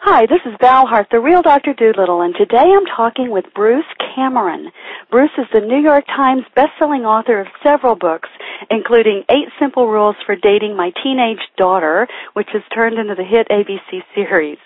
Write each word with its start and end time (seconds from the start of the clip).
Hi, 0.00 0.26
this 0.26 0.38
is 0.46 0.54
Val 0.60 0.86
Heart, 0.86 1.08
the 1.10 1.18
real 1.18 1.42
Dr. 1.42 1.74
Doolittle, 1.74 2.22
and 2.22 2.32
today 2.36 2.62
I'm 2.62 2.86
talking 2.86 3.32
with 3.32 3.44
Bruce 3.52 3.84
Cameron. 4.14 4.70
Bruce 5.10 5.34
is 5.36 5.46
the 5.52 5.60
New 5.60 5.82
York 5.82 6.06
Times 6.06 6.44
bestselling 6.56 7.02
author 7.02 7.40
of 7.40 7.48
several 7.64 7.96
books, 7.96 8.28
including 8.70 9.24
Eight 9.28 9.48
Simple 9.58 9.88
Rules 9.88 10.14
for 10.24 10.36
Dating 10.36 10.76
My 10.76 10.92
Teenage 11.02 11.42
Daughter, 11.56 12.06
which 12.34 12.46
has 12.52 12.62
turned 12.72 12.96
into 12.96 13.16
the 13.16 13.24
hit 13.24 13.48
ABC 13.48 14.04
series. 14.14 14.58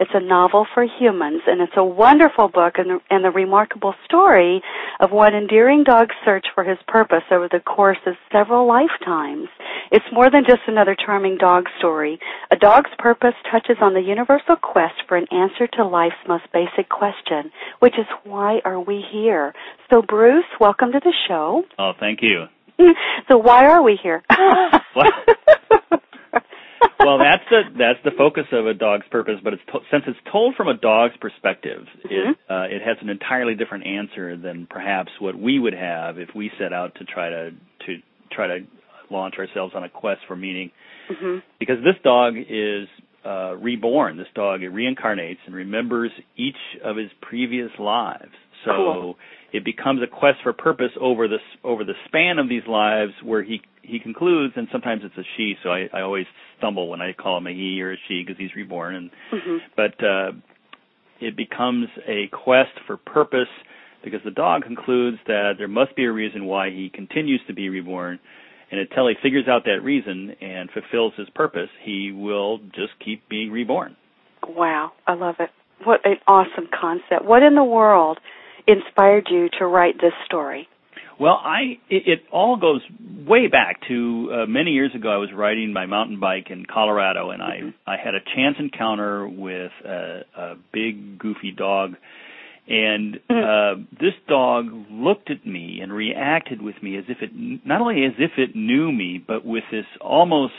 It's 0.00 0.10
a 0.14 0.20
novel 0.20 0.66
for 0.74 0.84
humans, 0.84 1.42
and 1.46 1.60
it's 1.60 1.76
a 1.76 1.84
wonderful 1.84 2.48
book 2.48 2.74
and, 2.78 3.00
and 3.10 3.24
the 3.24 3.30
remarkable 3.30 3.94
story 4.04 4.62
of 5.00 5.12
one 5.12 5.34
endearing 5.34 5.84
dog's 5.84 6.14
search 6.24 6.46
for 6.54 6.64
his 6.64 6.78
purpose 6.88 7.22
over 7.30 7.48
the 7.50 7.60
course 7.60 7.98
of 8.06 8.14
several 8.32 8.66
lifetimes. 8.66 9.48
It's 9.92 10.04
more 10.12 10.30
than 10.30 10.44
just 10.44 10.62
another 10.66 10.96
charming 10.96 11.36
dog 11.38 11.66
story. 11.78 12.18
A 12.50 12.56
dog's 12.56 12.90
purpose 12.98 13.34
touches 13.50 13.76
on 13.80 13.94
the 13.94 14.00
universal 14.00 14.56
quest 14.56 14.94
for 15.06 15.16
an 15.16 15.26
answer 15.30 15.66
to 15.74 15.84
life's 15.84 16.16
most 16.26 16.44
basic 16.52 16.88
question, 16.88 17.52
which 17.78 17.94
is 17.98 18.06
why 18.24 18.60
are 18.64 18.80
we 18.80 19.04
here? 19.12 19.54
So 19.90 20.02
Bruce, 20.02 20.44
welcome 20.60 20.92
to 20.92 21.00
the 21.00 21.14
show. 21.28 21.62
Oh, 21.78 21.92
thank 21.98 22.20
you. 22.22 22.46
so 23.28 23.38
why 23.38 23.66
are 23.66 23.82
we 23.82 23.98
here? 24.02 24.22
well, 27.00 27.18
that's 27.18 27.42
the 27.50 27.62
that's 27.78 27.98
the 28.04 28.10
focus 28.16 28.44
of 28.52 28.66
a 28.66 28.74
dog's 28.74 29.06
purpose. 29.10 29.36
But 29.42 29.54
it's 29.54 29.62
to, 29.72 29.80
since 29.90 30.04
it's 30.06 30.18
told 30.30 30.54
from 30.56 30.68
a 30.68 30.76
dog's 30.76 31.16
perspective, 31.20 31.86
mm-hmm. 32.04 32.30
it 32.30 32.36
uh, 32.50 32.74
it 32.74 32.82
has 32.82 32.96
an 33.00 33.08
entirely 33.08 33.54
different 33.54 33.86
answer 33.86 34.36
than 34.36 34.66
perhaps 34.68 35.10
what 35.20 35.38
we 35.38 35.58
would 35.58 35.74
have 35.74 36.18
if 36.18 36.30
we 36.34 36.50
set 36.58 36.72
out 36.72 36.94
to 36.96 37.04
try 37.04 37.30
to 37.30 37.50
to 37.86 37.96
try 38.32 38.46
to 38.46 38.58
launch 39.10 39.34
ourselves 39.38 39.74
on 39.74 39.84
a 39.84 39.88
quest 39.88 40.20
for 40.26 40.36
meaning. 40.36 40.70
Mm-hmm. 41.10 41.38
Because 41.58 41.76
this 41.84 41.96
dog 42.02 42.34
is 42.36 42.88
uh, 43.24 43.56
reborn. 43.56 44.16
This 44.16 44.26
dog 44.34 44.62
it 44.62 44.72
reincarnates 44.72 45.38
and 45.46 45.54
remembers 45.54 46.10
each 46.36 46.56
of 46.84 46.96
his 46.96 47.10
previous 47.20 47.70
lives. 47.78 48.32
So 48.64 48.70
cool. 48.70 49.14
it 49.52 49.64
becomes 49.64 50.00
a 50.02 50.06
quest 50.06 50.38
for 50.42 50.52
purpose 50.52 50.92
over 51.00 51.28
the 51.28 51.38
over 51.62 51.84
the 51.84 51.94
span 52.06 52.38
of 52.38 52.48
these 52.48 52.66
lives, 52.68 53.12
where 53.22 53.42
he 53.42 53.60
he 53.82 53.98
concludes, 53.98 54.54
and 54.56 54.68
sometimes 54.72 55.02
it's 55.04 55.16
a 55.16 55.24
she. 55.36 55.54
So 55.62 55.70
I, 55.70 55.88
I 55.92 56.00
always 56.00 56.26
stumble 56.58 56.88
when 56.88 57.00
I 57.00 57.12
call 57.12 57.38
him 57.38 57.46
a 57.46 57.52
he 57.52 57.80
or 57.82 57.92
a 57.92 57.96
she 58.08 58.22
because 58.22 58.38
he's 58.38 58.54
reborn. 58.56 58.94
And 58.94 59.10
mm-hmm. 59.32 59.56
but 59.76 60.04
uh, 60.04 60.32
it 61.20 61.36
becomes 61.36 61.88
a 62.06 62.28
quest 62.32 62.72
for 62.86 62.96
purpose 62.96 63.48
because 64.02 64.20
the 64.24 64.30
dog 64.30 64.62
concludes 64.64 65.18
that 65.26 65.52
there 65.58 65.68
must 65.68 65.96
be 65.96 66.04
a 66.04 66.12
reason 66.12 66.44
why 66.44 66.70
he 66.70 66.90
continues 66.92 67.40
to 67.46 67.54
be 67.54 67.68
reborn. 67.68 68.18
And 68.70 68.80
until 68.80 69.08
he 69.08 69.14
figures 69.22 69.46
out 69.48 69.64
that 69.66 69.82
reason 69.82 70.34
and 70.40 70.68
fulfills 70.70 71.12
his 71.16 71.28
purpose, 71.34 71.68
he 71.82 72.12
will 72.12 72.58
just 72.74 72.92
keep 73.04 73.28
being 73.28 73.50
reborn. 73.50 73.96
Wow, 74.46 74.92
I 75.06 75.14
love 75.14 75.36
it. 75.38 75.50
What 75.84 76.00
an 76.04 76.16
awesome 76.26 76.68
concept. 76.78 77.24
What 77.24 77.42
in 77.42 77.54
the 77.54 77.64
world 77.64 78.18
inspired 78.66 79.28
you 79.30 79.48
to 79.58 79.66
write 79.66 79.96
this 80.00 80.12
story? 80.24 80.68
Well, 81.18 81.40
I 81.42 81.78
it, 81.88 82.02
it 82.06 82.22
all 82.32 82.56
goes 82.56 82.80
way 83.26 83.46
back 83.46 83.86
to 83.88 84.30
uh, 84.32 84.46
many 84.46 84.72
years 84.72 84.90
ago. 84.94 85.10
I 85.10 85.16
was 85.18 85.30
riding 85.32 85.72
my 85.72 85.86
mountain 85.86 86.18
bike 86.18 86.48
in 86.50 86.66
Colorado, 86.66 87.30
and 87.30 87.42
I 87.42 87.60
mm-hmm. 87.62 87.68
I 87.86 87.96
had 87.96 88.14
a 88.14 88.20
chance 88.34 88.56
encounter 88.58 89.28
with 89.28 89.72
a, 89.84 90.22
a 90.36 90.54
big 90.72 91.18
goofy 91.18 91.52
dog, 91.56 91.94
and 92.66 93.20
mm-hmm. 93.30 93.82
uh, 93.82 93.84
this 94.00 94.14
dog 94.28 94.66
looked 94.90 95.30
at 95.30 95.46
me 95.46 95.78
and 95.80 95.92
reacted 95.92 96.60
with 96.60 96.82
me 96.82 96.96
as 96.98 97.04
if 97.08 97.18
it 97.22 97.30
not 97.64 97.80
only 97.80 98.04
as 98.04 98.14
if 98.18 98.32
it 98.36 98.56
knew 98.56 98.90
me, 98.90 99.22
but 99.24 99.44
with 99.44 99.64
this 99.70 99.86
almost 100.00 100.54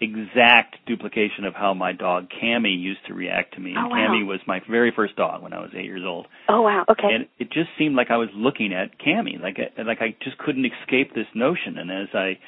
exact 0.00 0.76
duplication 0.86 1.44
of 1.44 1.54
how 1.54 1.74
my 1.74 1.92
dog 1.92 2.28
Cammy 2.42 2.80
used 2.80 3.00
to 3.08 3.14
react 3.14 3.54
to 3.54 3.60
me. 3.60 3.74
Oh, 3.76 3.88
wow. 3.88 3.96
Cammy 3.96 4.26
was 4.26 4.40
my 4.46 4.60
very 4.68 4.92
first 4.94 5.16
dog 5.16 5.42
when 5.42 5.52
I 5.52 5.60
was 5.60 5.70
eight 5.76 5.84
years 5.84 6.02
old. 6.04 6.26
Oh 6.48 6.62
wow, 6.62 6.84
okay. 6.88 7.08
And 7.12 7.26
it 7.38 7.50
just 7.50 7.70
seemed 7.78 7.96
like 7.96 8.10
I 8.10 8.16
was 8.16 8.28
looking 8.34 8.72
at 8.72 8.98
Cammy, 8.98 9.40
like 9.40 9.58
I, 9.58 9.82
like 9.82 9.98
I 10.00 10.14
just 10.22 10.38
couldn't 10.38 10.64
escape 10.64 11.14
this 11.14 11.26
notion. 11.34 11.78
And 11.78 11.90
as 11.90 12.08
I 12.14 12.38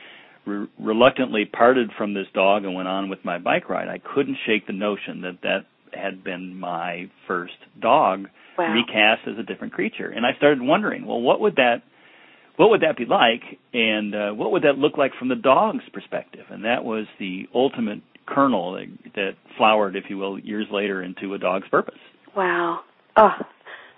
re- 0.47 0.69
reluctantly 0.79 1.45
parted 1.45 1.91
from 1.97 2.15
this 2.15 2.27
dog 2.35 2.65
and 2.65 2.75
went 2.75 2.89
on 2.89 3.09
with 3.09 3.25
my 3.25 3.39
bike 3.39 3.69
ride, 3.69 3.89
I 3.89 3.99
couldn't 3.99 4.37
shake 4.47 4.67
the 4.67 4.73
notion 4.73 5.23
that 5.23 5.39
that 5.43 5.67
had 5.93 6.23
been 6.23 6.59
my 6.59 7.11
first 7.27 7.55
dog 7.81 8.29
wow. 8.57 8.73
recast 8.73 9.27
as 9.27 9.39
a 9.39 9.43
different 9.43 9.73
creature. 9.73 10.09
And 10.09 10.25
I 10.25 10.37
started 10.37 10.63
wondering, 10.63 11.07
well, 11.07 11.21
what 11.21 11.41
would 11.41 11.57
that 11.57 11.83
what 12.61 12.69
would 12.69 12.83
that 12.83 12.99
be 12.99 13.07
like, 13.07 13.41
and 13.73 14.15
uh, 14.15 14.31
what 14.33 14.53
would 14.53 14.65
that 14.65 14.77
look 14.77 14.99
like 14.99 15.13
from 15.19 15.31
the 15.31 15.35
dog's 15.35 15.89
perspective? 15.95 16.45
And 16.51 16.67
that 16.67 16.85
was 16.85 17.07
the 17.19 17.45
ultimate 17.55 18.03
kernel 18.27 18.75
that, 18.75 19.15
that 19.15 19.31
flowered, 19.57 19.97
if 19.97 20.05
you 20.11 20.19
will, 20.19 20.39
years 20.39 20.67
later 20.71 21.03
into 21.03 21.33
a 21.33 21.39
dog's 21.39 21.67
purpose. 21.69 21.99
Wow. 22.37 22.81
Oh, 23.17 23.31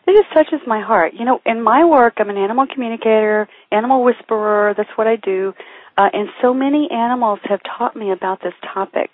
it 0.06 0.12
just 0.16 0.32
touches 0.32 0.64
my 0.64 0.80
heart. 0.80 1.12
You 1.18 1.24
know, 1.24 1.40
in 1.44 1.60
my 1.60 1.84
work, 1.84 2.14
I'm 2.18 2.30
an 2.30 2.36
animal 2.36 2.66
communicator, 2.72 3.48
animal 3.72 4.04
whisperer. 4.04 4.74
That's 4.76 4.90
what 4.94 5.08
I 5.08 5.16
do. 5.16 5.52
Uh, 5.98 6.06
and 6.12 6.28
so 6.40 6.54
many 6.54 6.88
animals 6.88 7.40
have 7.48 7.58
taught 7.76 7.96
me 7.96 8.12
about 8.12 8.42
this 8.44 8.54
topic. 8.72 9.10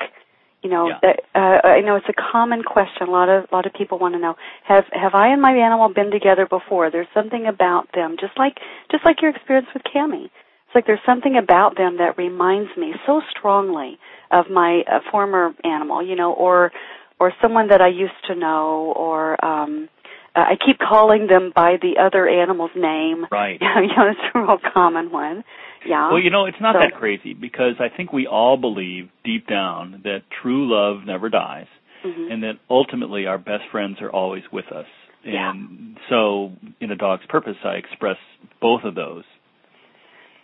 You 0.63 0.71
know, 0.71 0.89
yeah. 0.89 0.99
that, 1.03 1.21
uh, 1.37 1.69
I 1.69 1.81
know 1.83 1.95
it's 1.95 2.09
a 2.09 2.33
common 2.33 2.63
question. 2.65 3.07
A 3.07 3.11
lot 3.11 3.29
of 3.29 3.45
a 3.51 3.55
lot 3.55 3.67
of 3.67 3.73
people 3.75 3.99
want 3.99 4.15
to 4.15 4.19
know 4.19 4.35
have 4.65 4.85
have 4.93 5.15
I 5.15 5.29
and 5.29 5.41
my 5.41 5.53
animal 5.53 5.89
been 5.95 6.11
together 6.11 6.47
before? 6.47 6.91
There's 6.91 7.07
something 7.15 7.47
about 7.47 7.89
them, 7.95 8.17
just 8.19 8.37
like 8.37 8.59
just 8.91 9.05
like 9.05 9.23
your 9.23 9.31
experience 9.31 9.69
with 9.73 9.85
Cammy. 9.85 10.25
It's 10.25 10.75
like 10.75 10.87
there's 10.87 10.99
something 11.07 11.37
about 11.37 11.77
them 11.77 11.99
that 11.99 12.19
reminds 12.19 12.77
me 12.77 12.93
so 13.07 13.23
strongly 13.31 13.99
of 14.31 14.51
my 14.51 14.83
uh, 14.91 14.99
former 15.11 15.55
animal, 15.65 16.05
you 16.05 16.17
know, 16.17 16.33
or 16.33 16.73
or 17.21 17.33
someone 17.41 17.69
that 17.69 17.81
I 17.81 17.89
used 17.89 18.21
to 18.27 18.35
know, 18.35 18.93
or 18.97 19.43
um, 19.45 19.89
uh, 20.35 20.41
I 20.41 20.57
keep 20.65 20.79
calling 20.79 21.27
them 21.27 21.53
by 21.55 21.77
the 21.81 22.03
other 22.03 22.29
animal's 22.29 22.71
name. 22.77 23.27
Right. 23.31 23.59
you 23.61 23.97
know, 23.97 24.11
it's 24.11 24.21
a 24.35 24.39
real 24.39 24.59
common 24.75 25.11
one. 25.11 25.45
Yeah. 25.88 26.10
Well, 26.10 26.21
you 26.21 26.30
know, 26.30 26.45
it's 26.45 26.60
not 26.60 26.74
so, 26.74 26.80
that 26.80 26.98
crazy 26.98 27.33
because 27.33 27.74
I 27.80 27.95
think 27.95 28.13
we 28.13 28.27
all 28.27 28.59
believe 28.59 29.09
deep 29.24 29.47
down 29.47 30.03
that 30.04 30.21
true 30.42 30.68
love 30.71 31.07
never 31.07 31.30
dies 31.30 31.66
mm-hmm. 32.04 32.30
and 32.30 32.42
that 32.42 32.54
ultimately 32.68 33.27
our 33.27 33.39
best 33.39 33.65
friends 33.72 33.97
are 34.03 34.10
always 34.10 34.42
with 34.53 34.66
us. 34.66 34.86
Yeah. 35.24 35.51
And 35.51 35.97
so 36.10 36.53
in 36.80 36.91
a 36.91 36.97
dog's 36.97 37.24
purpose 37.28 37.57
I 37.65 37.74
express 37.74 38.18
both 38.60 38.83
of 38.84 38.95
those. 38.95 39.24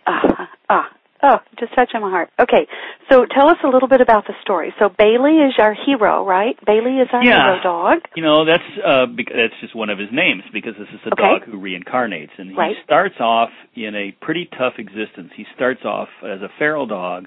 Ah, 0.07 0.49
ah, 0.69 0.87
Oh, 1.25 1.39
just 1.57 1.73
touching 1.73 2.01
my 2.01 2.09
heart. 2.11 2.29
Okay, 2.39 2.67
so 3.09 3.25
tell 3.25 3.49
us 3.49 3.57
a 3.63 3.67
little 3.67 3.87
bit 3.87 3.99
about 3.99 4.27
the 4.27 4.33
story. 4.43 4.75
So 4.77 4.89
Bailey 4.95 5.41
is 5.41 5.55
our 5.57 5.73
hero, 5.73 6.23
right? 6.23 6.55
Bailey 6.67 6.97
is 7.01 7.07
our 7.11 7.23
yeah. 7.23 7.57
hero 7.57 7.63
dog. 7.63 7.97
You 8.15 8.21
know, 8.21 8.45
that's 8.45 8.63
uh 8.85 9.07
that's 9.17 9.57
just 9.59 9.75
one 9.75 9.89
of 9.89 9.97
his 9.97 10.09
names 10.11 10.43
because 10.53 10.73
this 10.77 10.87
is 10.93 10.99
a 11.03 11.13
okay. 11.13 11.39
dog 11.39 11.49
who 11.49 11.57
reincarnates 11.59 12.29
and 12.37 12.51
he 12.51 12.55
right. 12.55 12.75
starts 12.83 13.15
off 13.19 13.49
in 13.75 13.95
a 13.95 14.15
pretty 14.23 14.47
tough 14.55 14.73
existence. 14.77 15.31
He 15.35 15.45
starts 15.55 15.83
off 15.83 16.09
as 16.21 16.41
a 16.41 16.49
feral 16.59 16.85
dog 16.85 17.25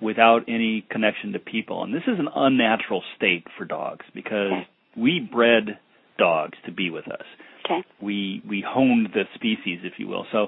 without 0.00 0.42
any 0.46 0.86
connection 0.88 1.32
to 1.32 1.40
people. 1.40 1.82
And 1.82 1.92
this 1.92 2.02
is 2.06 2.20
an 2.20 2.28
unnatural 2.32 3.02
state 3.16 3.46
for 3.58 3.64
dogs 3.64 4.06
because 4.14 4.52
okay. 4.52 4.68
we 4.96 5.18
bred 5.18 5.78
dogs 6.16 6.56
to 6.66 6.72
be 6.72 6.90
with 6.90 7.08
us. 7.08 7.26
Okay. 7.64 7.82
We 8.00 8.40
we 8.48 8.64
honed 8.64 9.08
the 9.14 9.24
species, 9.34 9.80
if 9.82 9.94
you 9.98 10.06
will. 10.06 10.26
So 10.30 10.46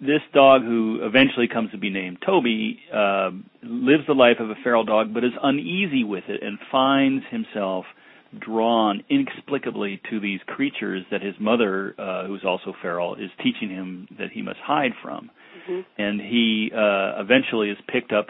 this 0.00 0.20
dog, 0.34 0.62
who 0.62 1.00
eventually 1.02 1.48
comes 1.48 1.70
to 1.70 1.78
be 1.78 1.90
named 1.90 2.18
Toby, 2.24 2.80
uh, 2.92 3.30
lives 3.62 4.04
the 4.06 4.14
life 4.14 4.36
of 4.38 4.50
a 4.50 4.54
feral 4.62 4.84
dog, 4.84 5.14
but 5.14 5.24
is 5.24 5.32
uneasy 5.42 6.04
with 6.04 6.24
it 6.28 6.42
and 6.42 6.58
finds 6.70 7.24
himself 7.30 7.86
drawn 8.38 9.02
inexplicably 9.08 10.00
to 10.10 10.20
these 10.20 10.40
creatures 10.46 11.04
that 11.10 11.22
his 11.22 11.34
mother, 11.40 11.94
uh, 11.98 12.26
who's 12.26 12.44
also 12.44 12.72
feral, 12.80 13.14
is 13.14 13.30
teaching 13.42 13.70
him 13.70 14.06
that 14.18 14.30
he 14.30 14.42
must 14.42 14.58
hide 14.58 14.92
from. 15.02 15.30
Mm-hmm. 15.68 15.80
And 16.00 16.20
he 16.20 16.70
uh, 16.72 17.20
eventually 17.20 17.70
is 17.70 17.78
picked 17.88 18.12
up 18.12 18.28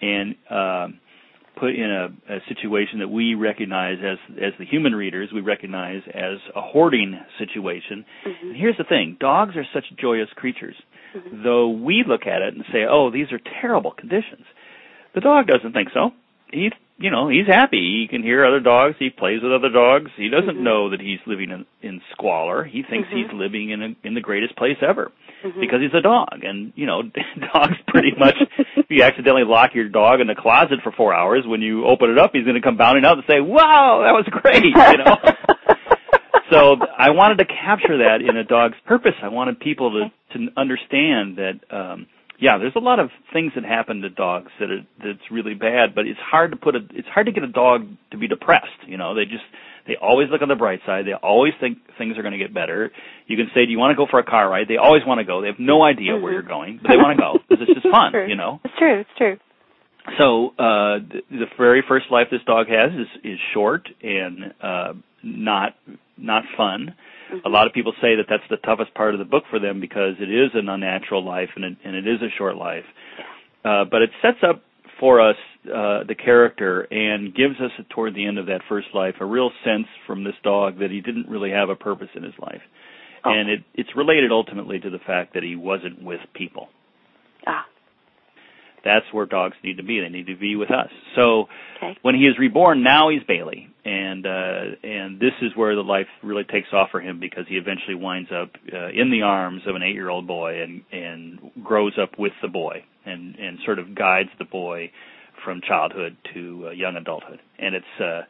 and 0.00 0.36
uh, 0.50 0.88
put 1.58 1.74
in 1.74 1.90
a, 1.90 2.34
a 2.34 2.38
situation 2.48 3.00
that 3.00 3.08
we 3.08 3.34
recognize 3.34 3.98
as 4.04 4.18
as 4.36 4.52
the 4.58 4.64
human 4.64 4.94
readers 4.94 5.30
we 5.32 5.40
recognize 5.40 6.02
as 6.14 6.38
a 6.54 6.60
hoarding 6.60 7.18
situation. 7.38 8.04
Mm-hmm. 8.26 8.48
And 8.48 8.56
here's 8.56 8.76
the 8.76 8.84
thing: 8.84 9.16
dogs 9.18 9.56
are 9.56 9.66
such 9.72 9.84
joyous 10.00 10.28
creatures. 10.36 10.76
Mm-hmm. 11.16 11.42
Though 11.42 11.68
we 11.68 12.04
look 12.06 12.26
at 12.26 12.42
it 12.42 12.54
and 12.54 12.64
say, 12.72 12.84
"Oh, 12.88 13.10
these 13.10 13.32
are 13.32 13.40
terrible 13.60 13.92
conditions," 13.92 14.44
The 15.14 15.20
dog 15.20 15.46
doesn't 15.46 15.72
think 15.72 15.88
so. 15.92 16.10
He, 16.52 16.70
you 16.98 17.10
know, 17.10 17.28
he's 17.28 17.46
happy. 17.46 18.00
He 18.02 18.08
can 18.08 18.22
hear 18.22 18.44
other 18.44 18.60
dogs. 18.60 18.96
He 18.98 19.10
plays 19.10 19.40
with 19.42 19.52
other 19.52 19.68
dogs. 19.70 20.10
He 20.16 20.28
doesn't 20.28 20.56
Mhm. 20.56 20.62
know 20.62 20.90
that 20.90 21.00
he's 21.00 21.18
living 21.26 21.50
in, 21.50 21.66
in 21.82 22.00
squalor. 22.12 22.64
He 22.64 22.82
thinks 22.82 23.08
Mhm. 23.08 23.16
he's 23.16 23.32
living 23.32 23.70
in 23.70 23.82
a, 23.82 23.94
in 24.04 24.14
the 24.14 24.20
greatest 24.20 24.56
place 24.56 24.78
ever 24.80 25.10
Mhm. 25.44 25.60
because 25.60 25.80
he's 25.80 25.94
a 25.94 26.00
dog. 26.00 26.42
And 26.42 26.72
you 26.76 26.86
know, 26.86 27.02
dogs 27.52 27.76
pretty 27.86 28.12
much. 28.18 28.36
if 28.76 28.86
you 28.88 29.02
accidentally 29.02 29.44
lock 29.44 29.74
your 29.74 29.88
dog 29.88 30.20
in 30.20 30.26
the 30.26 30.34
closet 30.34 30.80
for 30.82 30.92
four 30.92 31.14
hours, 31.14 31.44
when 31.46 31.62
you 31.62 31.86
open 31.86 32.10
it 32.10 32.18
up, 32.18 32.30
he's 32.32 32.44
going 32.44 32.56
to 32.56 32.62
come 32.62 32.76
bounding 32.76 33.04
out 33.04 33.16
and 33.18 33.24
say, 33.28 33.40
"Wow, 33.40 34.02
that 34.04 34.12
was 34.12 34.26
great!" 34.30 34.64
You 34.64 34.98
know. 35.04 35.16
so 36.50 36.76
I 36.96 37.10
wanted 37.10 37.38
to 37.38 37.44
capture 37.44 37.98
that 37.98 38.20
in 38.22 38.36
a 38.36 38.44
dog's 38.44 38.76
purpose. 38.86 39.14
I 39.22 39.28
wanted 39.28 39.60
people 39.60 39.90
to 39.92 40.38
to 40.38 40.48
understand 40.56 41.36
that. 41.38 41.60
um 41.70 42.06
yeah, 42.40 42.56
there's 42.56 42.76
a 42.76 42.78
lot 42.78 43.00
of 43.00 43.10
things 43.32 43.50
that 43.56 43.64
happen 43.64 44.00
to 44.02 44.10
dogs 44.10 44.52
that 44.60 44.70
are 44.70 44.86
that's 45.02 45.28
really 45.28 45.54
bad, 45.54 45.92
but 45.92 46.06
it's 46.06 46.20
hard 46.20 46.52
to 46.52 46.56
put 46.56 46.76
a 46.76 46.78
it's 46.94 47.08
hard 47.08 47.26
to 47.26 47.32
get 47.32 47.42
a 47.42 47.48
dog 47.48 47.88
to 48.12 48.16
be 48.16 48.28
depressed. 48.28 48.78
You 48.86 48.96
know, 48.96 49.12
they 49.14 49.24
just 49.24 49.42
they 49.88 49.96
always 49.96 50.28
look 50.30 50.42
on 50.42 50.48
the 50.48 50.54
bright 50.54 50.80
side. 50.86 51.06
They 51.06 51.14
always 51.14 51.54
think 51.58 51.78
things 51.98 52.16
are 52.16 52.22
going 52.22 52.32
to 52.32 52.38
get 52.38 52.54
better. 52.54 52.92
You 53.26 53.36
can 53.36 53.48
say, 53.54 53.64
"Do 53.66 53.72
you 53.72 53.78
want 53.78 53.90
to 53.90 53.96
go 53.96 54.06
for 54.08 54.20
a 54.20 54.24
car 54.24 54.48
ride?" 54.48 54.68
They 54.68 54.76
always 54.76 55.02
want 55.04 55.18
to 55.18 55.24
go. 55.24 55.40
They 55.40 55.48
have 55.48 55.58
no 55.58 55.82
idea 55.82 56.12
where 56.16 56.30
Mhm. 56.30 56.34
you're 56.34 56.42
going, 56.42 56.78
but 56.80 56.90
they 56.90 56.96
want 56.98 57.16
to 57.18 57.20
go 57.22 57.38
because 57.48 57.66
it's 57.66 57.74
just 57.82 57.88
fun. 57.98 58.12
True. 58.12 58.28
You 58.28 58.36
know. 58.36 58.60
It's 58.64 58.74
true. 58.78 59.00
It's 59.00 59.10
true. 59.16 59.38
So 60.18 60.54
uh, 60.58 61.00
the, 61.00 61.20
the 61.30 61.46
very 61.58 61.82
first 61.86 62.06
life 62.10 62.28
this 62.30 62.40
dog 62.46 62.68
has 62.68 62.92
is 62.92 63.08
is 63.24 63.38
short 63.52 63.88
and 64.02 64.54
uh, 64.62 64.92
not 65.24 65.74
not 66.16 66.44
fun. 66.56 66.94
A 67.44 67.48
lot 67.50 67.66
of 67.66 67.74
people 67.74 67.92
say 68.00 68.16
that 68.16 68.24
that's 68.28 68.42
the 68.48 68.56
toughest 68.56 68.94
part 68.94 69.12
of 69.14 69.18
the 69.18 69.26
book 69.26 69.44
for 69.50 69.58
them 69.58 69.80
because 69.80 70.14
it 70.18 70.30
is 70.30 70.50
an 70.54 70.68
unnatural 70.70 71.22
life 71.22 71.50
and 71.56 71.64
it, 71.66 71.76
and 71.84 71.94
it 71.94 72.06
is 72.06 72.22
a 72.22 72.30
short 72.38 72.56
life. 72.56 72.84
Uh, 73.64 73.84
but 73.84 74.00
it 74.00 74.10
sets 74.22 74.38
up 74.42 74.62
for 75.00 75.20
us 75.20 75.36
uh, 75.66 76.04
the 76.06 76.14
character 76.14 76.82
and 76.90 77.34
gives 77.34 77.54
us 77.60 77.70
toward 77.90 78.14
the 78.14 78.26
end 78.26 78.38
of 78.38 78.46
that 78.46 78.60
first 78.68 78.88
life 78.94 79.14
a 79.20 79.24
real 79.24 79.50
sense 79.64 79.86
from 80.06 80.24
this 80.24 80.34
dog 80.42 80.78
that 80.78 80.90
he 80.90 81.00
didn't 81.00 81.28
really 81.28 81.50
have 81.50 81.68
a 81.68 81.76
purpose 81.76 82.08
in 82.14 82.22
his 82.22 82.34
life, 82.40 82.62
Oh. 83.24 83.30
and 83.30 83.50
it, 83.50 83.64
it's 83.74 83.90
related 83.96 84.30
ultimately 84.30 84.78
to 84.78 84.90
the 84.90 84.98
fact 85.00 85.34
that 85.34 85.42
he 85.42 85.56
wasn't 85.56 86.02
with 86.02 86.20
people. 86.34 86.68
Ah. 87.46 87.64
That's 88.84 89.04
where 89.12 89.26
dogs 89.26 89.56
need 89.64 89.76
to 89.78 89.82
be. 89.82 90.00
They 90.00 90.08
need 90.08 90.26
to 90.28 90.36
be 90.36 90.56
with 90.56 90.70
us. 90.70 90.90
So 91.16 91.48
Okay. 91.82 91.96
when 92.02 92.14
he 92.16 92.22
is 92.26 92.38
reborn, 92.38 92.82
now 92.82 93.08
he's 93.08 93.22
Bailey, 93.22 93.68
and 93.84 94.26
uh, 94.26 94.62
and 94.82 95.20
this 95.20 95.32
is 95.42 95.52
where 95.54 95.74
the 95.76 95.82
life 95.84 96.08
really 96.22 96.44
takes 96.44 96.68
off 96.72 96.90
for 96.90 97.00
him 97.00 97.20
because 97.20 97.44
he 97.48 97.56
eventually 97.56 97.94
winds 97.94 98.30
up 98.32 98.50
uh, 98.72 98.88
in 98.88 99.10
the 99.10 99.22
arms 99.22 99.62
of 99.66 99.76
an 99.76 99.82
eight-year-old 99.82 100.26
boy 100.26 100.62
and 100.62 100.82
and 100.92 101.38
grows 101.62 101.92
up 102.00 102.18
with 102.18 102.32
the 102.42 102.48
boy 102.48 102.84
and 103.04 103.36
and 103.36 103.58
sort 103.64 103.78
of 103.78 103.94
guides 103.94 104.30
the 104.38 104.44
boy 104.44 104.90
from 105.44 105.60
childhood 105.60 106.16
to 106.34 106.66
uh, 106.68 106.70
young 106.70 106.96
adulthood, 106.96 107.40
and 107.58 107.74
it's. 107.74 108.00
uh 108.00 108.22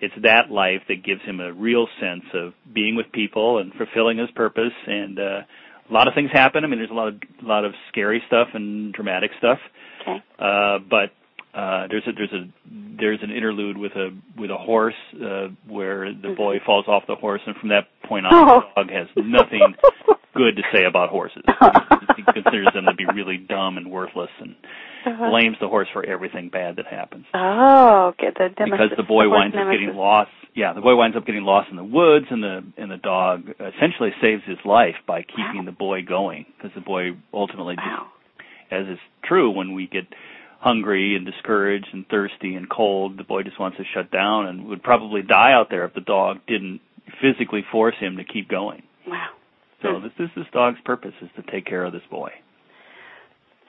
it's 0.00 0.14
that 0.22 0.48
life 0.48 0.82
that 0.86 1.02
gives 1.02 1.20
him 1.22 1.40
a 1.40 1.52
real 1.52 1.88
sense 2.00 2.22
of 2.32 2.52
being 2.72 2.94
with 2.94 3.10
people 3.10 3.58
and 3.58 3.72
fulfilling 3.74 4.16
his 4.18 4.30
purpose 4.30 4.70
and 4.86 5.18
uh 5.18 5.40
a 5.88 5.92
lot 5.92 6.08
of 6.08 6.14
things 6.14 6.30
happen. 6.32 6.64
I 6.64 6.66
mean 6.68 6.78
there's 6.78 6.90
a 6.90 6.94
lot 6.94 7.08
of 7.08 7.14
a 7.42 7.46
lot 7.46 7.64
of 7.64 7.72
scary 7.90 8.22
stuff 8.26 8.48
and 8.54 8.92
dramatic 8.92 9.30
stuff. 9.38 9.58
Okay. 10.02 10.18
Uh, 10.38 10.78
but 10.88 11.10
uh, 11.58 11.86
there's 11.88 12.04
a 12.06 12.12
there's 12.12 12.32
a 12.32 12.48
there's 13.00 13.18
an 13.22 13.30
interlude 13.30 13.76
with 13.78 13.92
a 13.92 14.10
with 14.36 14.50
a 14.50 14.56
horse 14.56 14.94
uh, 15.16 15.48
where 15.66 16.12
the 16.12 16.34
boy 16.36 16.56
falls 16.64 16.86
off 16.88 17.04
the 17.08 17.14
horse, 17.14 17.40
and 17.46 17.56
from 17.56 17.70
that 17.70 17.88
point 18.08 18.26
on, 18.26 18.32
Mm-hmm. 18.32 18.50
Oh. 18.50 18.62
the 18.76 18.82
dog 18.82 18.90
has 18.90 19.08
nothing 19.16 19.74
good 20.38 20.56
to 20.56 20.62
say 20.72 20.84
about 20.84 21.10
horses. 21.10 21.42
he 22.16 22.22
considers 22.22 22.68
them 22.72 22.86
to 22.86 22.94
be 22.94 23.04
really 23.14 23.36
dumb 23.36 23.76
and 23.76 23.90
worthless, 23.90 24.30
and 24.40 24.54
Uh-huh. 25.06 25.30
blames 25.30 25.56
the 25.60 25.68
horse 25.68 25.88
for 25.92 26.04
everything 26.04 26.48
bad 26.48 26.76
that 26.76 26.86
happens. 26.86 27.26
Oh, 27.34 28.12
okay. 28.14 28.30
The 28.36 28.48
nemesis, 28.58 28.78
Because 28.90 28.96
the 28.96 29.02
boy 29.02 29.24
horse 29.28 29.38
winds 29.40 29.56
up 29.56 29.70
getting 29.70 29.94
lost. 29.94 30.30
Yeah, 30.54 30.72
the 30.72 30.80
boy 30.80 30.96
winds 30.96 31.16
up 31.16 31.24
getting 31.26 31.44
lost 31.44 31.70
in 31.70 31.76
the 31.76 31.84
woods, 31.84 32.26
and 32.30 32.42
the 32.42 32.64
and 32.76 32.90
the 32.90 32.96
dog 32.96 33.50
essentially 33.60 34.12
saves 34.20 34.42
his 34.44 34.58
life 34.64 34.96
by 35.06 35.22
keeping 35.22 35.58
Wow. 35.62 35.70
the 35.70 35.72
boy 35.86 36.02
going. 36.02 36.46
Because 36.56 36.72
the 36.74 36.80
boy 36.80 37.12
ultimately 37.32 37.76
Wow. 37.76 38.06
as 38.70 38.86
is 38.88 38.98
true 39.22 39.50
when 39.50 39.72
we 39.74 39.86
get 39.86 40.06
hungry 40.60 41.14
and 41.14 41.24
discouraged 41.24 41.86
and 41.92 42.04
thirsty 42.08 42.56
and 42.56 42.68
cold, 42.68 43.16
the 43.16 43.22
boy 43.24 43.44
just 43.44 43.58
wants 43.60 43.76
to 43.76 43.84
shut 43.94 44.10
down 44.10 44.46
and 44.46 44.66
would 44.66 44.82
probably 44.82 45.22
die 45.22 45.52
out 45.52 45.70
there 45.70 45.84
if 45.84 45.94
the 45.94 46.00
dog 46.00 46.40
didn't 46.48 46.80
physically 47.22 47.62
force 47.70 47.94
him 48.00 48.16
to 48.16 48.24
keep 48.24 48.48
going. 48.48 48.82
Wow. 49.06 49.28
So 49.82 50.00
this 50.00 50.12
is 50.18 50.30
this 50.36 50.46
dog's 50.52 50.80
purpose 50.84 51.12
is 51.22 51.28
to 51.36 51.42
take 51.50 51.66
care 51.66 51.84
of 51.84 51.92
this 51.92 52.02
boy. 52.10 52.30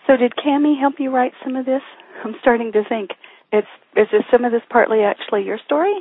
So 0.07 0.17
did 0.17 0.33
Cammy 0.35 0.79
help 0.79 0.95
you 0.97 1.11
write 1.11 1.33
some 1.43 1.55
of 1.55 1.65
this? 1.65 1.81
I'm 2.23 2.35
starting 2.41 2.71
to 2.71 2.83
think. 2.87 3.11
It's 3.51 3.67
is 3.95 4.07
this 4.11 4.23
some 4.31 4.43
of 4.43 4.51
this 4.51 4.61
partly 4.69 5.01
actually 5.01 5.43
your 5.43 5.59
story? 5.65 5.93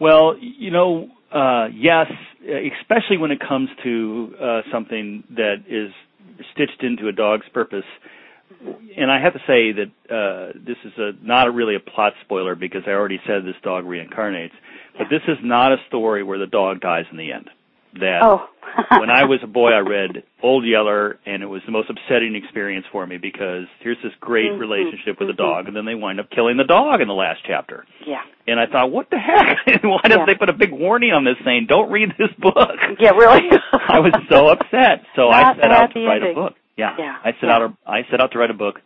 Well, 0.00 0.36
you 0.40 0.70
know, 0.70 1.08
uh, 1.32 1.66
yes, 1.74 2.06
especially 2.42 3.18
when 3.18 3.30
it 3.30 3.40
comes 3.40 3.68
to 3.82 4.34
uh, 4.40 4.60
something 4.72 5.24
that 5.30 5.64
is 5.68 5.90
stitched 6.52 6.82
into 6.82 7.08
a 7.08 7.12
dog's 7.12 7.48
purpose. 7.52 7.84
And 8.96 9.10
I 9.10 9.20
have 9.20 9.32
to 9.32 9.40
say 9.46 9.72
that 9.72 9.90
uh, 10.14 10.58
this 10.64 10.76
is 10.84 10.92
a, 10.96 11.12
not 11.22 11.48
a 11.48 11.50
really 11.50 11.74
a 11.74 11.80
plot 11.80 12.12
spoiler 12.24 12.54
because 12.54 12.82
I 12.86 12.90
already 12.90 13.20
said 13.26 13.44
this 13.44 13.56
dog 13.62 13.84
reincarnates. 13.84 14.52
But 14.96 15.08
this 15.10 15.22
is 15.26 15.38
not 15.42 15.72
a 15.72 15.76
story 15.88 16.22
where 16.22 16.38
the 16.38 16.46
dog 16.46 16.80
dies 16.80 17.04
in 17.10 17.16
the 17.16 17.32
end. 17.32 17.50
That 18.00 18.20
Oh. 18.22 18.48
when 18.98 19.08
I 19.10 19.24
was 19.24 19.38
a 19.42 19.46
boy, 19.46 19.70
I 19.70 19.78
read 19.78 20.24
Old 20.42 20.64
Yeller, 20.66 21.18
and 21.26 21.42
it 21.44 21.46
was 21.46 21.62
the 21.64 21.70
most 21.70 21.90
upsetting 21.90 22.34
experience 22.34 22.84
for 22.90 23.06
me 23.06 23.18
because 23.18 23.66
here's 23.80 23.98
this 24.02 24.12
great 24.20 24.50
Mhm, 24.50 24.58
relationship 24.58 25.18
with 25.20 25.28
the 25.28 25.34
mhm. 25.34 25.38
dog, 25.46 25.68
and 25.68 25.76
then 25.76 25.84
they 25.84 25.94
wind 25.94 26.18
up 26.18 26.28
killing 26.30 26.56
the 26.56 26.64
dog 26.64 27.00
in 27.00 27.06
the 27.06 27.14
last 27.14 27.40
chapter. 27.46 27.84
yeah. 28.04 28.22
And 28.46 28.58
I 28.60 28.66
thought, 28.66 28.90
what 28.90 29.08
the 29.10 29.18
heck? 29.18 29.58
Why 29.84 30.00
did 30.02 30.18
Yeah. 30.18 30.24
they 30.26 30.34
put 30.34 30.48
a 30.50 30.52
big 30.52 30.70
warning 30.72 31.12
on 31.12 31.24
this 31.24 31.36
saying, 31.44 31.66
don't 31.66 31.90
read 31.90 32.14
this 32.18 32.32
book? 32.38 32.76
Yeah, 32.98 33.10
really. 33.10 33.48
I 33.72 34.00
was 34.00 34.12
so 34.28 34.48
upset. 34.48 35.04
So 35.16 35.28
I 35.30 35.54
set 35.54 35.70
out 35.70 35.92
to 35.94 36.04
write 36.06 36.22
a 36.22 36.34
book. 36.34 36.54
Yeah. 36.76 36.94
Yeah, 36.98 37.16
I 37.24 37.30
set 37.32 37.44
yeah. 37.44 37.54
out 37.54 37.62
a, 37.62 37.72
I 37.86 38.02
set 38.10 38.20
out 38.20 38.32
to 38.32 38.38
write 38.38 38.50
a 38.50 38.54
book 38.54 38.80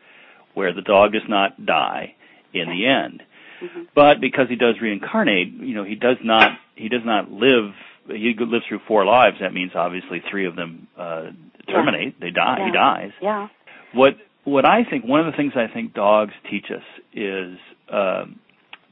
where 0.54 0.72
the 0.74 0.82
dog 0.82 1.12
does 1.12 1.22
not 1.28 1.64
die 1.64 2.14
in 2.52 2.68
the 2.68 2.86
end. 2.86 3.22
Mhm. 3.62 3.86
But 3.94 4.20
because 4.20 4.48
he 4.48 4.56
does 4.56 4.80
reincarnate, 4.80 5.48
you 5.54 5.74
know, 5.74 5.82
he 5.84 5.94
does 5.94 6.18
not 6.22 6.52
he 6.76 6.88
does 6.88 7.04
not 7.04 7.32
live 7.32 7.72
he 8.08 8.34
lives 8.38 8.64
through 8.68 8.80
four 8.88 9.04
lives. 9.04 9.36
That 9.40 9.52
means 9.52 9.72
obviously 9.74 10.22
three 10.30 10.46
of 10.46 10.56
them 10.56 10.88
uh 10.96 11.26
terminate. 11.66 12.20
They 12.20 12.30
die. 12.30 12.66
He 12.66 12.72
dies. 12.72 13.10
Yeah. 13.20 13.48
What 13.94 14.14
what 14.44 14.64
I 14.64 14.84
think 14.88 15.04
one 15.04 15.20
of 15.20 15.26
the 15.26 15.36
things 15.36 15.52
I 15.56 15.72
think 15.72 15.94
dogs 15.94 16.32
teach 16.50 16.66
us 16.74 16.82
is 17.12 17.58
um, 17.92 18.40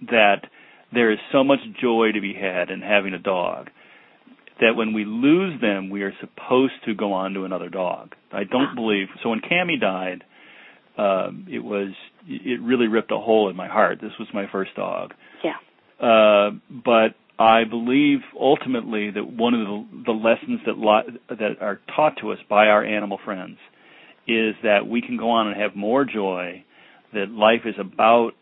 that 0.02 0.42
there 0.92 1.10
is 1.10 1.18
so 1.32 1.42
much 1.42 1.60
joy 1.80 2.12
to 2.12 2.20
be 2.20 2.34
had 2.34 2.70
in 2.70 2.80
having 2.80 3.14
a 3.14 3.18
dog 3.18 3.70
that 4.60 4.74
when 4.74 4.92
we 4.92 5.04
lose 5.04 5.60
them, 5.60 5.90
we 5.90 6.02
are 6.02 6.12
supposed 6.20 6.74
to 6.86 6.94
go 6.94 7.12
on 7.12 7.34
to 7.34 7.44
another 7.44 7.68
dog. 7.68 8.14
I 8.32 8.44
don't 8.44 8.74
believe 8.74 9.08
so. 9.22 9.30
When 9.30 9.40
Cammy 9.40 9.80
died, 9.80 10.24
um, 10.96 11.46
it 11.50 11.62
was 11.62 11.90
it 12.26 12.60
really 12.62 12.86
ripped 12.86 13.10
a 13.10 13.18
hole 13.18 13.50
in 13.50 13.56
my 13.56 13.68
heart. 13.68 13.98
This 14.00 14.12
was 14.18 14.28
my 14.32 14.46
first 14.50 14.74
dog. 14.74 15.12
Yeah. 15.44 15.56
Uh, 16.00 16.50
but 16.70 17.14
I 17.38 17.64
believe 17.64 18.20
ultimately 18.38 19.10
that 19.10 19.30
one 19.30 19.54
of 19.54 19.60
the, 19.60 20.02
the 20.06 20.12
lessons 20.12 20.60
that 20.64 20.78
li- 20.78 21.18
that 21.28 21.60
are 21.60 21.80
taught 21.94 22.14
to 22.20 22.32
us 22.32 22.38
by 22.48 22.66
our 22.66 22.82
animal 22.82 23.18
friends 23.24 23.58
is 24.26 24.54
that 24.62 24.86
we 24.88 25.02
can 25.02 25.16
go 25.16 25.30
on 25.30 25.48
and 25.48 25.60
have 25.60 25.76
more 25.76 26.04
joy. 26.04 26.64
That 27.12 27.30
life 27.30 27.62
is 27.64 27.74
about, 27.78 28.32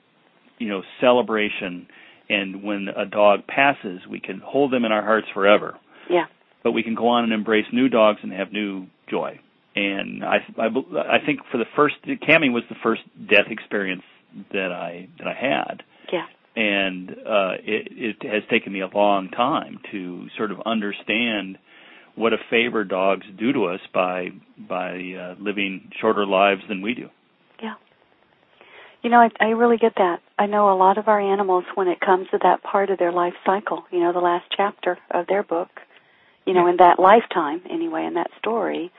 you 0.59 0.69
know, 0.69 0.83
celebration, 1.01 1.87
and 2.29 2.63
when 2.63 2.89
a 2.89 3.05
dog 3.05 3.47
passes, 3.47 4.01
we 4.09 4.21
can 4.21 4.41
hold 4.45 4.73
them 4.73 4.85
in 4.85 4.93
our 4.93 5.03
hearts 5.03 5.27
forever. 5.35 5.75
Yeah. 6.09 6.25
But 6.63 6.73
we 6.73 6.83
can 6.83 6.95
go 6.95 7.09
on 7.09 7.25
and 7.25 7.33
embrace 7.33 7.67
new 7.73 7.89
dogs 7.89 8.21
and 8.23 8.33
have 8.33 8.53
new 8.53 8.87
joy. 9.11 9.39
And 9.77 10.25
I, 10.25 10.37
I, 10.57 10.67
I 10.67 11.27
think 11.27 11.41
for 11.51 11.59
the 11.59 11.67
first, 11.77 11.97
Cammy 12.07 12.53
was 12.53 12.63
the 12.69 12.77
first 12.83 13.03
death 13.29 13.51
experience 13.51 14.03
that 14.53 14.73
I 14.73 15.09
that 15.19 15.27
I 15.29 15.35
had 15.35 15.83
Yeah. 16.13 16.27
And 16.57 17.11
uh, 17.11 17.55
it, 17.63 18.19
it 18.23 18.31
has 18.31 18.43
taken 18.51 18.73
me 18.73 18.81
a 18.81 18.87
long 18.87 19.29
time 19.31 19.79
to 19.91 20.29
sort 20.37 20.53
of 20.53 20.61
understand 20.65 21.59
what 22.15 22.33
a 22.33 22.37
favor 22.49 22.85
dogs 22.85 23.27
do 23.37 23.53
to 23.53 23.65
us 23.65 23.81
by 23.93 24.29
by 24.57 24.93
uh, 24.93 25.35
living 25.41 25.91
shorter 26.01 26.27
lives 26.27 26.63
than 26.69 26.81
we 26.81 26.95
do. 26.95 27.09
Yeah. 27.63 27.75
You 29.03 29.11
know, 29.11 29.19
I, 29.19 29.31
I 29.41 29.49
really 29.51 29.77
get 29.77 29.95
that. 29.97 30.21
I 30.39 30.47
know 30.47 30.73
a 30.73 30.79
lot 30.79 30.97
of 30.97 31.09
our 31.09 31.21
animals 31.21 31.65
when 31.75 31.89
it 31.89 32.01
comes 32.01 32.29
to 32.31 32.39
that 32.43 32.63
part 32.63 32.91
of 32.91 32.99
their 32.99 33.13
life 33.13 33.35
cycle, 33.45 33.85
you 33.91 34.01
know, 34.01 34.13
the 34.13 34.21
last 34.21 34.47
chapter 34.57 34.99
of 35.11 35.27
their 35.27 35.43
book, 35.43 35.69
you 36.47 36.55
know, 36.55 36.67
in 36.69 36.77
that 36.79 36.99
lifetime 36.99 37.63
anyway, 37.69 38.05
in 38.05 38.15
that 38.15 38.31
story. 38.39 38.93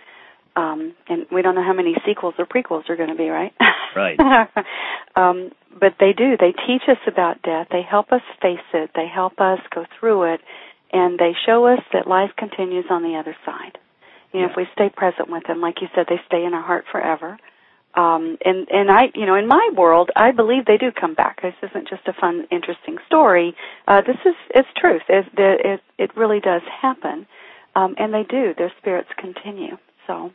Um, 0.56 0.94
and 1.10 1.26
we 1.32 1.42
don't 1.42 1.56
know 1.56 1.64
how 1.64 1.74
many 1.74 1.96
sequels 2.06 2.36
or 2.38 2.46
prequels 2.46 2.90
are 2.90 2.96
going 2.96 3.10
to 3.10 3.16
be, 3.16 3.28
right? 3.30 3.54
Right. 3.96 4.18
um, 5.16 5.52
but 5.78 5.96
they 6.00 6.14
do. 6.14 6.38
They 6.40 6.54
teach 6.66 6.84
us 6.88 6.98
about 7.08 7.42
death. 7.42 7.68
They 7.72 7.82
help 7.82 8.12
us 8.12 8.22
face 8.42 8.60
it. 8.74 8.92
They 8.96 9.08
help 9.14 9.40
us 9.40 9.60
go 9.74 9.86
through 10.00 10.34
it. 10.36 10.42
And 10.94 11.20
they 11.20 11.34
show 11.46 11.66
us 11.66 11.80
that 11.92 12.08
life 12.08 12.32
continues 12.38 12.86
on 12.90 13.04
the 13.04 13.18
other 13.20 13.36
side. 13.46 13.78
You 14.32 14.42
know, 14.42 14.48
if 14.48 14.56
we 14.56 14.66
stay 14.74 14.90
present 14.90 15.30
with 15.30 15.44
them, 15.48 15.60
like 15.62 15.82
you 15.82 15.88
said, 15.96 16.06
they 16.10 16.20
stay 16.28 16.44
in 16.46 16.54
our 16.54 16.62
heart 16.62 16.86
forever. 16.92 17.38
um, 17.96 18.38
and 18.44 18.68
and 18.70 18.92
I, 18.92 19.04
you 19.14 19.26
know, 19.26 19.36
in 19.36 19.48
my 19.48 19.70
world, 19.76 20.10
I 20.16 20.32
believe 20.32 20.66
they 20.66 20.78
do 20.78 20.92
come 20.92 21.16
back. 21.16 21.42
This 21.42 21.54
isn't 21.64 21.88
just 21.88 22.08
a 22.08 22.14
fun, 22.14 22.46
interesting 22.52 22.98
story. 23.08 23.56
Uh, 23.88 24.02
this 24.02 24.18
is 24.26 24.36
it's 24.54 24.68
truth. 24.78 25.04
It 25.08 25.26
it, 25.38 25.82
it 25.98 26.12
really 26.18 26.40
does 26.42 26.62
happen, 26.82 27.26
um, 27.76 27.96
and 27.98 28.14
they 28.14 28.24
do. 28.24 28.54
Their 28.58 28.72
spirits 28.80 29.10
continue. 29.18 29.78
So, 30.08 30.32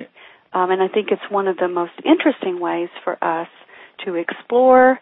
um, 0.52 0.70
and 0.70 0.82
I 0.82 0.88
think 0.88 1.08
it's 1.10 1.22
one 1.30 1.48
of 1.48 1.56
the 1.56 1.68
most 1.68 1.92
interesting 2.04 2.60
ways 2.60 2.88
for 3.04 3.22
us 3.22 3.48
to 4.04 4.14
explore 4.14 4.98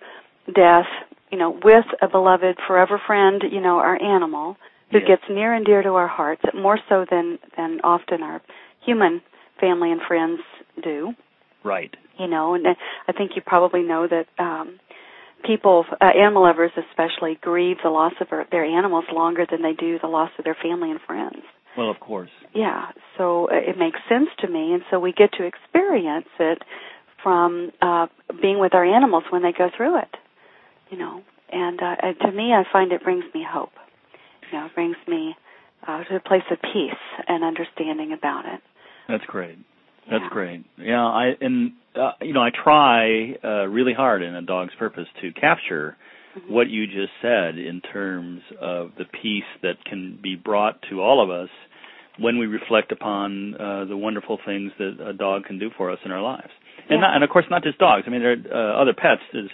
death. 0.55 0.87
You 1.31 1.39
know, 1.39 1.51
with 1.63 1.85
a 2.01 2.09
beloved 2.09 2.57
forever 2.67 3.01
friend. 3.07 3.43
You 3.51 3.61
know, 3.61 3.79
our 3.79 4.01
animal 4.03 4.57
who 4.91 4.99
Yes. 4.99 5.09
gets 5.09 5.23
near 5.29 5.53
and 5.53 5.67
dear 5.67 5.83
to 5.83 5.91
our 5.91 6.09
hearts, 6.09 6.43
more 6.55 6.79
so 6.89 7.05
than 7.11 7.39
than 7.57 7.81
often 7.85 8.23
our 8.23 8.41
human 8.85 9.21
family 9.61 9.91
and 9.93 10.01
friends 10.07 10.41
do 10.83 11.15
Right. 11.65 11.95
you 12.19 12.27
know 12.29 12.55
and 12.55 12.67
i 13.09 13.13
think 13.13 13.33
you 13.37 13.43
probably 13.45 13.83
know 13.83 14.07
that 14.07 14.27
um 14.43 14.79
people 15.45 15.85
uh, 16.01 16.05
animal 16.05 16.43
lovers 16.43 16.71
especially 16.77 17.39
grieve 17.41 17.77
the 17.83 17.91
loss 17.91 18.13
of 18.21 18.29
their, 18.31 18.47
their 18.51 18.65
animals 18.65 19.05
longer 19.13 19.47
than 19.51 19.63
they 19.63 19.73
do 19.73 19.99
the 20.01 20.07
loss 20.09 20.31
of 20.39 20.45
their 20.45 20.57
family 20.63 20.91
and 20.91 21.01
friends 21.07 21.43
Well, 21.79 21.91
of 21.91 22.01
course. 22.01 22.31
yeah 22.55 22.87
so 23.17 23.47
uh, 23.51 23.55
it 23.71 23.77
makes 23.79 24.01
sense 24.09 24.29
to 24.41 24.49
me 24.49 24.73
and 24.75 24.83
so 24.91 24.99
we 24.99 25.13
get 25.13 25.31
to 25.39 25.45
experience 25.45 26.27
it 26.41 26.59
from 27.23 27.71
uh 27.83 28.07
being 28.43 28.59
with 28.59 28.75
our 28.75 28.85
animals 28.85 29.25
when 29.31 29.43
they 29.43 29.53
go 29.53 29.69
through 29.77 29.99
it 29.99 30.13
you 30.91 30.99
know 30.99 31.23
and 31.53 31.81
uh, 31.81 31.97
to 32.27 32.33
me 32.33 32.47
i 32.53 32.63
find 32.73 32.91
it 32.93 33.03
brings 33.05 33.25
me 33.35 33.43
hope 33.49 33.71
you 34.51 34.59
know 34.59 34.67
it 34.67 34.75
brings 34.75 34.97
me 35.07 35.37
uh 35.87 36.03
to 36.05 36.17
a 36.17 36.21
place 36.21 36.43
of 36.51 36.59
peace 36.63 37.03
and 37.29 37.45
understanding 37.45 38.13
about 38.13 38.45
it 38.55 38.61
That's 39.09 39.25
great. 39.27 39.59
That's 40.11 40.23
Yeah. 40.23 40.29
great. 40.39 40.61
Yeah, 40.79 41.07
I 41.07 41.25
and 41.41 41.73
uh, 41.95 42.13
you 42.23 42.33
know 42.33 42.43
I 42.43 42.51
try 42.51 43.35
uh, 43.45 43.67
really 43.79 43.93
hard 44.03 44.21
in 44.23 44.35
a 44.35 44.43
dog's 44.43 44.75
purpose 44.79 45.09
to 45.21 45.27
capture 45.33 45.97
Mhm. 46.37 46.51
what 46.57 46.67
you 46.69 46.87
just 46.87 47.13
said 47.23 47.59
in 47.59 47.81
terms 47.81 48.41
of 48.61 48.83
the 49.01 49.05
peace 49.21 49.51
that 49.63 49.77
can 49.91 50.19
be 50.29 50.35
brought 50.49 50.77
to 50.91 50.95
all 51.03 51.19
of 51.25 51.31
us 51.31 51.51
when 52.19 52.39
we 52.39 52.47
reflect 52.47 52.93
upon 52.93 53.55
uh, 53.55 53.85
the 53.85 53.97
wonderful 53.97 54.39
things 54.45 54.73
that 54.79 54.97
a 55.07 55.13
dog 55.13 55.45
can 55.45 55.59
do 55.59 55.71
for 55.77 55.91
us 55.91 55.99
in 56.05 56.11
our 56.11 56.23
lives. 56.23 56.51
And 56.91 56.97
Yeah. 56.99 57.07
not, 57.07 57.15
and 57.15 57.25
of 57.25 57.31
course 57.31 57.47
not 57.51 57.63
just 57.63 57.79
dogs. 57.79 58.05
I 58.07 58.11
mean 58.11 58.21
there 58.23 58.33
are 58.33 58.77
uh, 58.79 58.83
other 58.83 58.93
pets 58.95 59.23
as 59.35 59.47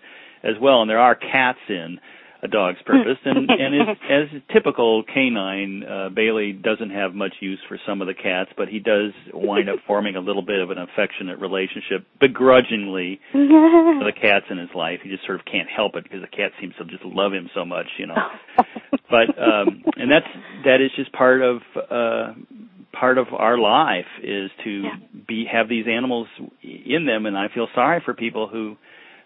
as 0.42 0.54
well, 0.61 0.83
and 0.83 0.90
there 0.90 0.99
are 0.99 1.14
cats 1.14 1.59
in 1.68 1.99
a 2.45 2.49
dog's 2.49 2.79
purpose. 2.85 3.17
and 3.25 3.49
and 3.51 3.75
as, 3.91 3.97
as 4.11 4.43
typical 4.53 5.03
canine, 5.03 5.83
uh, 5.83 6.09
Bailey 6.11 6.53
doesn't 6.53 6.91
have 6.91 7.15
much 7.15 7.33
use 7.41 7.59
for 7.69 7.79
some 7.87 8.01
of 8.03 8.07
the 8.07 8.15
cats, 8.15 8.51
but 8.57 8.69
he 8.69 8.79
does 8.79 9.13
wind 9.33 9.69
up 9.71 9.79
forming 9.87 10.15
a 10.17 10.21
little 10.21 10.43
bit 10.43 10.61
of 10.61 10.71
an 10.71 10.79
affectionate 10.79 11.39
relationship, 11.41 12.07
begrudgingly, 12.21 13.19
for 13.33 14.05
the 14.05 14.13
cats 14.13 14.45
in 14.51 14.59
his 14.59 14.69
life. 14.75 15.01
He 15.03 15.09
just 15.11 15.25
sort 15.25 15.41
of 15.41 15.47
can't 15.47 15.69
help 15.69 15.97
it 15.97 16.05
because 16.05 16.21
the 16.21 16.29
cat 16.37 16.53
seems 16.61 16.75
to 16.77 16.85
just 16.85 17.05
love 17.05 17.33
him 17.33 17.49
so 17.55 17.65
much, 17.65 17.87
you 17.99 18.07
know. 18.07 18.17
but 19.11 19.29
um 19.41 19.83
and 19.97 20.11
that's 20.11 20.27
that 20.65 20.81
is 20.81 20.91
just 20.97 21.13
part 21.13 21.43
of 21.43 21.63
uh 21.91 22.35
part 22.93 23.19
of 23.19 23.27
our 23.33 23.59
life 23.59 24.07
is 24.23 24.51
to 24.65 24.71
Yeah. 24.83 24.91
be 25.27 25.47
have 25.51 25.69
these 25.69 25.87
animals 25.89 26.29
in 26.63 27.07
them 27.07 27.27
and 27.27 27.37
I 27.37 27.49
feel 27.49 27.69
sorry 27.75 28.01
for 28.05 28.15
people 28.15 28.49
who 28.49 28.77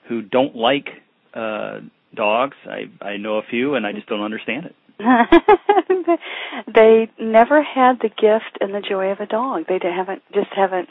who 0.08 0.22
don't 0.22 0.54
like 0.56 0.86
uh 1.34 1.80
dogs. 2.14 2.56
I 2.66 2.84
I 3.04 3.16
know 3.16 3.36
a 3.38 3.42
few 3.48 3.74
and 3.74 3.86
I 3.86 3.92
just 3.92 4.06
don't 4.08 4.22
understand 4.22 4.66
it. 4.66 4.74
they 6.74 7.08
never 7.20 7.62
had 7.62 7.98
the 8.00 8.08
gift 8.08 8.58
and 8.60 8.74
the 8.74 8.80
joy 8.80 9.10
of 9.12 9.20
a 9.20 9.26
dog. 9.26 9.64
They 9.68 9.78
haven't 9.82 10.22
just 10.34 10.48
haven't 10.54 10.90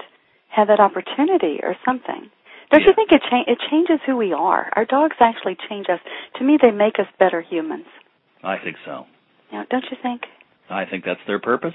had 0.49 0.69
that 0.69 0.79
opportunity 0.79 1.59
or 1.61 1.75
something. 1.85 2.29
Don't 2.71 2.81
Yeah. 2.81 2.87
you 2.87 2.93
think 2.93 3.11
it 3.11 3.21
cha- 3.29 3.43
it 3.51 3.59
changes 3.69 3.99
who 4.05 4.15
we 4.17 4.33
are? 4.33 4.69
Our 4.75 4.85
dogs 4.85 5.15
actually 5.19 5.57
change 5.69 5.87
us. 5.89 5.99
To 6.37 6.43
me, 6.43 6.57
they 6.61 6.71
make 6.71 6.99
us 6.99 7.07
better 7.19 7.41
humans. 7.41 7.85
I 8.43 8.57
think 8.57 8.77
so. 8.85 9.05
Know, 9.51 9.63
don't 9.69 9.85
you 9.89 9.97
think? 10.01 10.21
I 10.69 10.85
think 10.85 11.05
that's 11.05 11.19
their 11.27 11.39
purpose. 11.39 11.73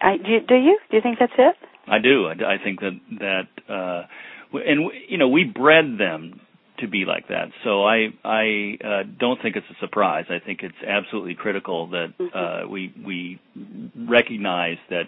I, 0.00 0.16
do, 0.18 0.30
you, 0.30 0.40
do 0.40 0.54
you? 0.54 0.78
Do 0.90 0.96
you 0.96 1.02
think 1.02 1.18
that's 1.18 1.32
it? 1.36 1.56
I 1.88 1.98
do. 1.98 2.26
I, 2.28 2.54
I 2.54 2.58
think 2.62 2.80
that 2.80 3.00
that 3.18 3.48
uh 3.72 4.06
w- 4.52 4.64
and 4.70 4.80
w- 4.84 5.00
you 5.08 5.18
know 5.18 5.28
we 5.28 5.44
bred 5.44 5.98
them 5.98 6.40
to 6.80 6.88
be 6.88 7.04
like 7.04 7.28
that. 7.28 7.48
So 7.64 7.84
I 7.84 8.08
I 8.24 8.78
uh, 8.84 9.02
don't 9.18 9.40
think 9.42 9.56
it's 9.56 9.66
a 9.70 9.78
surprise. 9.80 10.26
I 10.28 10.38
think 10.44 10.60
it's 10.62 10.74
absolutely 10.86 11.34
critical 11.34 11.88
that 11.88 12.08
uh, 12.34 12.68
we 12.68 12.92
we 13.04 13.40
recognize 14.08 14.78
that 14.88 15.04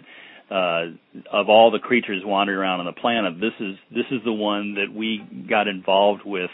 uh, 0.51 0.85
of 1.31 1.49
all 1.49 1.71
the 1.71 1.79
creatures 1.79 2.21
wandering 2.25 2.57
around 2.57 2.79
on 2.79 2.85
the 2.85 2.93
planet, 2.93 3.39
this 3.39 3.53
is 3.59 3.75
this 3.91 4.05
is 4.11 4.21
the 4.23 4.33
one 4.33 4.75
that 4.75 4.93
we 4.93 5.21
got 5.49 5.67
involved 5.67 6.21
with 6.25 6.51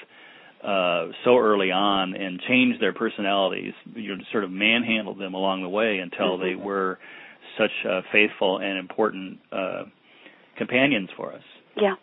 uh, 0.63 1.07
so 1.23 1.37
early 1.37 1.71
on 1.71 2.15
and 2.15 2.39
changed 2.47 2.81
their 2.81 2.93
personalities. 2.93 3.73
You 3.95 4.15
know, 4.15 4.23
sort 4.31 4.43
of 4.43 4.51
manhandled 4.51 5.19
them 5.19 5.33
along 5.33 5.63
the 5.63 5.69
way 5.69 5.99
until 5.99 6.37
they 6.37 6.53
Mhm. 6.53 6.63
were 6.63 6.99
such 7.57 7.71
uh, 7.85 8.01
faithful 8.11 8.59
and 8.59 8.77
important 8.77 9.39
uh, 9.51 9.83
companions 10.57 11.09
for 11.15 11.33
us. 11.33 11.43
Yeah. 11.75 11.95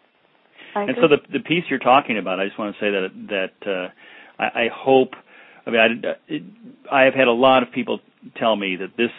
I 0.77 0.83
And 0.83 0.97
so 1.01 1.09
the 1.09 1.19
the 1.33 1.41
piece 1.41 1.65
you're 1.71 1.79
talking 1.79 2.19
about, 2.19 2.39
I 2.39 2.47
just 2.47 2.59
want 2.59 2.77
to 2.77 2.81
say 2.81 2.91
that 2.91 3.53
that 3.63 3.71
uh, 3.71 3.89
I, 4.39 4.65
I 4.65 4.69
hope. 4.73 5.15
I 5.67 5.71
mean, 5.71 6.05
I, 6.05 7.01
I 7.01 7.05
have 7.07 7.15
had 7.15 7.27
a 7.27 7.33
lot 7.33 7.65
of 7.65 7.73
people 7.73 7.99
tell 8.39 8.55
me 8.55 8.77
that 8.77 8.97
this 8.97 9.11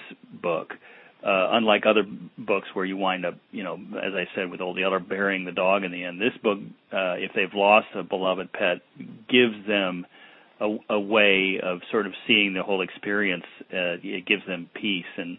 book, 0.41 0.75
uh, 1.23 1.49
unlike 1.51 1.85
other 1.85 2.03
books 2.37 2.67
where 2.73 2.85
you 2.85 2.95
wind 2.95 3.25
up, 3.25 3.33
you 3.51 3.63
know, 3.63 3.73
as 3.73 4.13
I 4.13 4.27
said, 4.33 4.49
with 4.49 4.61
Old 4.61 4.77
Yeller 4.77 4.99
burying 4.99 5.43
the 5.43 5.51
dog 5.51 5.83
in 5.83 5.91
the 5.91 6.05
end, 6.05 6.21
this 6.21 6.37
book, 6.41 6.59
uh, 6.93 7.15
if 7.17 7.31
they've 7.35 7.53
lost 7.53 7.87
a 7.95 8.03
beloved 8.03 8.53
pet, 8.53 8.77
gives 9.27 9.67
them 9.67 10.05
a, 10.61 10.77
a 10.89 10.99
way 10.99 11.59
of 11.61 11.81
sort 11.91 12.05
of 12.05 12.13
seeing 12.27 12.53
the 12.53 12.63
whole 12.63 12.81
experience. 12.81 13.45
Uh, 13.73 13.99
it 14.03 14.25
gives 14.25 14.45
them 14.45 14.69
peace 14.73 15.05
and 15.17 15.37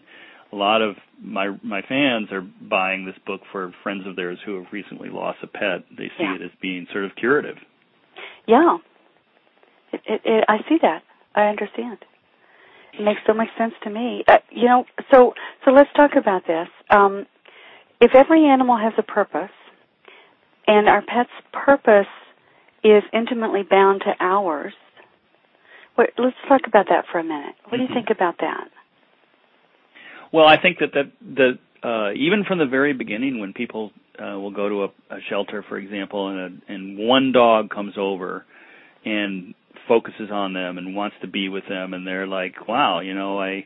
a 0.51 0.55
lot 0.55 0.81
of 0.81 0.95
my 1.21 1.55
my 1.63 1.81
fans 1.87 2.31
are 2.31 2.41
buying 2.41 3.05
this 3.05 3.15
book 3.25 3.41
for 3.51 3.71
friends 3.83 4.07
of 4.07 4.15
theirs 4.15 4.39
who 4.45 4.55
have 4.55 4.65
recently 4.71 5.09
lost 5.09 5.39
a 5.43 5.47
pet. 5.47 5.83
They 5.95 6.07
see 6.17 6.23
Yeah. 6.23 6.35
it 6.35 6.41
as 6.41 6.51
being 6.61 6.87
sort 6.91 7.05
of 7.05 7.15
curative. 7.15 7.57
Yeah. 8.47 8.77
It, 9.91 10.01
it, 10.05 10.21
it, 10.25 10.45
I 10.47 10.57
see 10.69 10.77
that. 10.81 11.03
I 11.35 11.43
understand. 11.47 11.99
It 12.93 13.03
makes 13.03 13.21
so 13.27 13.33
much 13.33 13.49
sense 13.57 13.73
to 13.83 13.89
me. 13.89 14.23
Uh, 14.27 14.37
you 14.51 14.65
know, 14.65 14.85
so 15.11 15.33
so 15.65 15.71
let's 15.71 15.89
talk 15.95 16.11
about 16.15 16.45
this. 16.47 16.67
Um, 16.89 17.25
if 18.01 18.15
every 18.15 18.45
animal 18.45 18.77
has 18.77 18.93
a 18.97 19.03
purpose, 19.03 19.51
and 20.67 20.87
our 20.87 21.01
pet's 21.01 21.29
purpose 21.51 22.07
is 22.83 23.03
intimately 23.13 23.63
bound 23.69 24.01
to 24.01 24.13
ours, 24.19 24.73
what, 25.95 26.09
let's 26.17 26.35
talk 26.47 26.61
about 26.65 26.87
that 26.89 27.05
for 27.11 27.19
a 27.19 27.23
minute. 27.23 27.55
What 27.67 27.77
do 27.77 27.83
you 27.83 27.89
Mhm. 27.89 27.93
think 27.93 28.09
about 28.09 28.37
that? 28.39 28.69
Well, 30.31 30.45
I 30.45 30.61
think 30.61 30.79
that 30.79 30.93
that 30.93 31.11
the 31.21 31.59
uh, 31.87 32.11
even 32.13 32.43
from 32.43 32.59
the 32.59 32.65
very 32.65 32.93
beginning, 32.93 33.39
when 33.39 33.53
people 33.53 33.91
uh, 34.19 34.37
will 34.37 34.51
go 34.51 34.67
to 34.67 34.83
a, 34.83 35.15
a 35.15 35.19
shelter, 35.29 35.63
for 35.67 35.77
example, 35.77 36.27
and 36.29 36.39
a, 36.67 36.73
and 36.73 36.97
one 36.97 37.31
dog 37.31 37.69
comes 37.69 37.93
over 37.97 38.45
and 39.05 39.53
focuses 39.87 40.29
on 40.31 40.53
them 40.53 40.77
and 40.77 40.95
wants 40.95 41.15
to 41.21 41.27
be 41.27 41.49
with 41.49 41.63
them, 41.67 41.93
and 41.93 42.05
they're 42.05 42.27
like, 42.27 42.67
"Wow, 42.67 42.99
you 43.01 43.13
know, 43.13 43.39
I." 43.39 43.65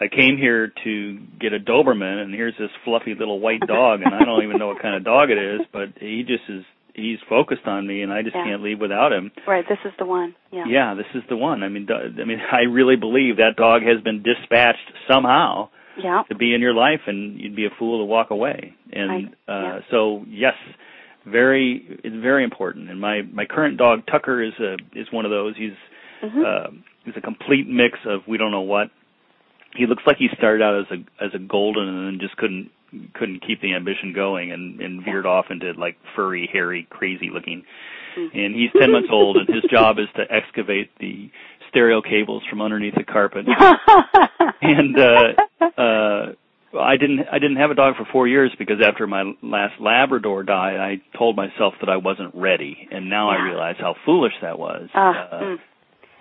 I 0.00 0.08
came 0.08 0.36
here 0.36 0.72
to 0.82 1.18
get 1.38 1.52
a 1.52 1.60
Doberman, 1.60 2.22
and 2.22 2.34
here's 2.34 2.56
this 2.58 2.70
fluffy 2.84 3.14
little 3.14 3.38
white 3.38 3.60
dog, 3.60 4.00
and 4.02 4.12
I 4.12 4.24
don't 4.24 4.42
even 4.42 4.58
know 4.58 4.66
what 4.66 4.82
kind 4.82 4.96
of 4.96 5.04
dog 5.04 5.30
it 5.30 5.38
is, 5.38 5.60
but 5.72 5.90
he 6.00 6.24
just 6.24 6.42
is. 6.48 6.64
He's 6.94 7.18
focused 7.28 7.66
on 7.66 7.86
me, 7.86 8.02
and 8.02 8.12
I 8.12 8.22
just 8.22 8.34
Yeah. 8.34 8.42
can't 8.44 8.62
leave 8.62 8.80
without 8.80 9.12
him. 9.12 9.30
Right, 9.46 9.64
this 9.68 9.78
is 9.84 9.92
the 9.98 10.04
one. 10.04 10.34
Yeah. 10.50 10.64
Yeah, 10.66 10.94
this 10.94 11.06
is 11.14 11.22
the 11.28 11.36
one. 11.36 11.62
I 11.62 11.68
mean, 11.68 11.88
I 11.90 12.24
mean, 12.24 12.40
I 12.50 12.62
really 12.62 12.96
believe 12.96 13.36
that 13.36 13.54
dog 13.54 13.82
has 13.82 14.00
been 14.00 14.22
dispatched 14.22 14.92
somehow 15.06 15.68
Yeah. 15.96 16.22
to 16.28 16.34
be 16.34 16.54
in 16.54 16.60
your 16.60 16.72
life, 16.74 17.00
and 17.06 17.38
you'd 17.38 17.56
be 17.56 17.66
a 17.66 17.70
fool 17.78 17.98
to 18.00 18.04
walk 18.04 18.30
away. 18.30 18.74
And 18.92 19.10
I- 19.48 19.52
uh, 19.52 19.80
so, 19.90 20.24
yes, 20.28 20.54
very, 21.26 21.98
it's 22.02 22.16
very 22.16 22.44
important. 22.44 22.90
And 22.90 23.00
my 23.00 23.22
my 23.22 23.44
current 23.44 23.76
dog 23.76 24.06
Tucker 24.06 24.42
is 24.42 24.54
a 24.58 24.76
is 24.94 25.10
one 25.12 25.24
of 25.24 25.30
those. 25.30 25.56
He's 25.56 25.74
Mhm. 26.22 26.44
uh, 26.44 26.70
he's 27.04 27.16
a 27.16 27.20
complete 27.20 27.68
mix 27.68 27.98
of 28.06 28.26
we 28.26 28.38
don't 28.38 28.50
know 28.50 28.60
what. 28.62 28.90
He 29.76 29.86
looks 29.86 30.02
like 30.06 30.16
he 30.18 30.28
started 30.36 30.62
out 30.62 30.80
as 30.80 30.98
a 30.98 31.24
as 31.24 31.34
a 31.34 31.38
golden 31.38 31.88
and 31.88 32.06
then 32.06 32.18
just 32.20 32.36
couldn't 32.36 32.70
couldn't 33.14 33.40
keep 33.46 33.60
the 33.60 33.74
ambition 33.74 34.12
going 34.12 34.50
and 34.52 34.80
and 34.80 35.02
veered 35.04 35.26
off 35.26 35.50
into 35.50 35.72
like 35.74 35.96
furry, 36.16 36.46
hairy, 36.52 36.86
crazy 36.90 37.30
looking. 37.30 37.64
Mm. 38.16 38.30
And 38.44 38.54
he's 38.54 38.70
ten 38.78 38.92
months 38.92 39.08
old, 39.10 39.36
and 39.36 39.48
his 39.48 39.62
job 39.70 39.98
is 39.98 40.08
to 40.16 40.30
excavate 40.30 40.90
the 40.98 41.30
stereo 41.72 42.00
cables 42.02 42.42
from 42.48 42.62
underneath 42.62 42.94
the 42.94 43.02
carpet. 43.04 43.46
and 44.62 44.96
uh, 44.98 45.32
uh, 45.80 46.32
I 46.78 46.96
didn't 46.96 47.20
I 47.32 47.38
didn't 47.38 47.56
have 47.56 47.70
a 47.70 47.74
dog 47.74 47.96
for 47.96 48.06
four 48.12 48.28
years 48.28 48.52
because 48.58 48.76
after 48.86 49.06
my 49.06 49.32
last 49.42 49.74
Labrador 49.80 50.42
died, 50.44 50.76
I 50.76 51.00
told 51.18 51.34
myself 51.36 51.74
that 51.80 51.88
I 51.88 51.96
wasn't 51.96 52.34
ready, 52.34 52.88
and 52.90 53.08
now 53.10 53.28
I 53.30 53.42
realize 53.42 53.76
how 53.78 53.94
foolish 54.04 54.34
that 54.42 54.58
was. 54.58 54.88
Ah, 54.94 55.28
Uh, 55.30 55.40
mm. 55.42 55.56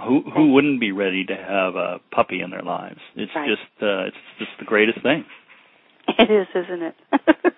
who 0.08 0.22
who 0.34 0.52
wouldn't 0.54 0.80
be 0.80 0.92
ready 0.92 1.24
to 1.26 1.36
have 1.36 1.76
a 1.76 2.00
puppy 2.12 2.42
in 2.42 2.50
their 2.50 2.64
lives? 2.64 3.00
It's 3.16 3.32
Right. 3.36 3.48
just 3.50 3.84
uh, 3.84 4.08
it's 4.08 4.18
just 4.40 4.52
the 4.60 4.66
greatest 4.66 5.02
thing. 5.04 5.26
It 6.18 6.30
is, 6.32 6.48
isn't 6.56 6.82
it? 6.84 6.96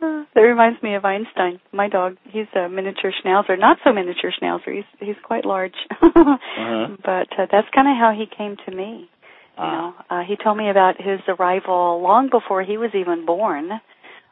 that 0.00 0.40
reminds 0.40 0.82
me 0.82 0.94
of 0.94 1.04
Einstein. 1.04 1.60
My 1.72 1.88
dog, 1.88 2.16
he's 2.30 2.46
a 2.54 2.68
miniature 2.68 3.12
schnauzer, 3.12 3.58
not 3.58 3.78
so 3.84 3.92
miniature 3.92 4.32
schnauzer. 4.32 4.74
He's 4.74 4.84
he's 4.98 5.16
quite 5.22 5.44
large, 5.44 5.74
uh-huh. 6.02 6.96
but 7.04 7.28
uh, 7.38 7.46
that's 7.50 7.68
kind 7.74 7.88
of 7.88 7.96
how 7.98 8.14
he 8.16 8.26
came 8.26 8.56
to 8.66 8.74
me. 8.74 9.08
You 9.56 9.64
ah. 9.66 9.70
know, 9.70 10.16
uh, 10.16 10.22
he 10.26 10.36
told 10.42 10.56
me 10.56 10.70
about 10.70 10.96
his 10.96 11.20
arrival 11.28 12.00
long 12.02 12.30
before 12.30 12.62
he 12.62 12.78
was 12.78 12.90
even 12.94 13.26
born, 13.26 13.70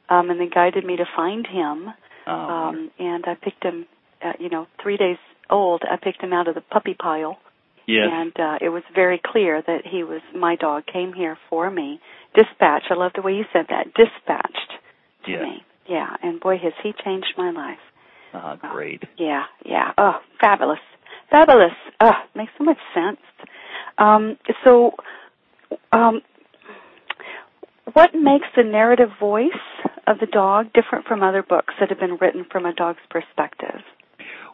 um, 0.09 0.31
and 0.31 0.41
then 0.41 0.51
guided 0.55 0.85
me 0.85 0.97
to 0.97 1.05
find 1.17 1.47
him. 1.47 1.89
Oh. 2.27 2.33
Um, 2.33 2.91
and 2.99 3.25
I 3.27 3.35
picked 3.35 3.63
him, 3.63 3.87
uh, 4.25 4.33
you 4.39 4.49
know, 4.49 4.67
three 4.83 4.97
days 4.97 5.19
old. 5.51 5.83
I 5.91 5.97
picked 5.97 6.23
him 6.23 6.33
out 6.33 6.49
of 6.49 6.55
the 6.55 6.61
puppy 6.61 6.95
pile. 6.95 7.39
Yes. 7.87 8.09
And 8.13 8.33
uh, 8.39 8.59
it 8.61 8.69
was 8.69 8.83
very 8.95 9.19
clear 9.25 9.63
that 9.67 9.87
he 9.91 10.05
was 10.05 10.21
my 10.35 10.57
dog. 10.57 10.85
Came 10.93 11.15
here 11.15 11.39
for 11.49 11.71
me, 11.71 12.01
dispatched. 12.35 12.89
I 12.91 12.95
love 12.95 13.13
the 13.15 13.23
way 13.23 13.33
you 13.33 13.45
said 13.51 13.65
that. 13.71 13.87
Dispatched 13.95 14.73
yes. 15.29 15.43
me. 15.43 15.65
Yeah. 15.89 16.09
And 16.23 16.41
boy, 16.41 16.59
has 16.59 16.73
he 16.83 16.93
changed 17.05 17.35
my 17.37 17.51
life. 17.51 17.79
Ah, 18.35 18.53
uh, 18.53 18.73
great. 18.73 19.03
Uh, 19.03 19.07
yeah, 19.19 19.43
yeah. 19.65 19.93
Oh, 19.97 20.17
fabulous, 20.41 20.79
fabulous. 21.31 21.73
Uh, 22.01 22.13
makes 22.35 22.53
so 22.59 22.65
much 22.65 22.79
sense. 22.95 23.21
Um, 23.97 24.37
so, 24.65 24.93
um, 25.93 26.21
what 27.93 28.11
makes 28.15 28.47
the 28.57 28.63
narrative 28.63 29.09
voice 29.19 29.49
of 30.07 30.19
the 30.21 30.27
dog 30.27 30.67
different 30.73 31.07
from 31.07 31.23
other 31.23 31.43
books 31.43 31.75
that 31.81 31.89
have 31.89 31.99
been 31.99 32.19
written 32.21 32.45
from 32.51 32.67
a 32.67 32.75
dog's 32.75 33.01
perspective? 33.11 33.81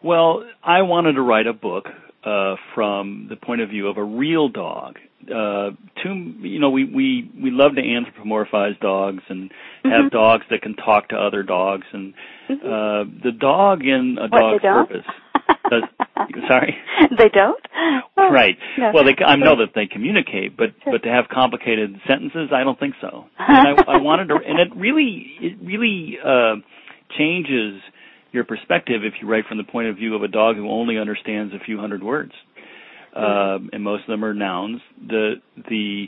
Well, 0.02 0.44
I 0.62 0.82
wanted 0.82 1.14
to 1.14 1.22
write 1.22 1.46
a 1.46 1.52
book 1.52 1.86
uh, 2.24 2.56
from 2.74 3.26
the 3.28 3.36
point 3.36 3.60
of 3.60 3.70
view 3.70 3.88
of 3.88 3.96
a 3.96 4.04
real 4.04 4.48
dog. 4.48 4.98
Uh, 5.30 5.70
too, 6.02 6.34
you 6.40 6.58
know, 6.58 6.70
we 6.70 6.84
we 6.84 7.30
we 7.40 7.50
love 7.50 7.72
to 7.76 7.82
anthropomorphize 7.82 8.78
dogs 8.80 9.22
and 9.28 9.50
mm-hmm. 9.50 9.90
have 9.90 10.10
dogs 10.10 10.44
that 10.50 10.62
can 10.62 10.74
talk 10.74 11.08
to 11.08 11.16
other 11.16 11.42
dogs, 11.42 11.86
and 11.92 12.14
mm-hmm. 12.48 12.66
uh, 12.66 13.04
the 13.22 13.32
dog 13.32 13.82
in 13.82 14.18
a 14.18 14.28
what, 14.28 14.62
dog's 14.62 14.62
purpose. 14.62 15.06
Does, 15.70 15.82
sorry. 16.48 16.76
They 17.18 17.28
don't. 17.28 17.64
Oh, 18.16 18.30
right. 18.30 18.56
No. 18.78 18.92
Well, 18.94 19.04
they, 19.04 19.16
I 19.24 19.36
know 19.36 19.56
that 19.56 19.72
they 19.74 19.86
communicate, 19.86 20.56
but 20.56 20.70
sure. 20.82 20.92
but 20.92 21.02
to 21.02 21.08
have 21.08 21.26
complicated 21.28 22.00
sentences, 22.06 22.50
I 22.54 22.64
don't 22.64 22.78
think 22.78 22.94
so. 23.00 23.26
And 23.38 23.80
I, 23.80 23.94
I 23.94 23.96
wanted 23.98 24.28
to, 24.28 24.36
and 24.36 24.58
it 24.58 24.76
really 24.76 25.26
it 25.40 25.58
really 25.62 26.18
uh, 26.24 26.56
changes 27.16 27.80
your 28.32 28.44
perspective 28.44 29.02
if 29.04 29.14
you 29.20 29.28
write 29.28 29.46
from 29.46 29.58
the 29.58 29.64
point 29.64 29.88
of 29.88 29.96
view 29.96 30.14
of 30.14 30.22
a 30.22 30.28
dog 30.28 30.56
who 30.56 30.68
only 30.68 30.98
understands 30.98 31.54
a 31.54 31.64
few 31.64 31.78
hundred 31.78 32.02
words, 32.02 32.32
uh, 33.14 33.58
and 33.72 33.82
most 33.82 34.02
of 34.02 34.08
them 34.08 34.24
are 34.24 34.34
nouns. 34.34 34.80
The 35.06 35.34
the 35.68 36.06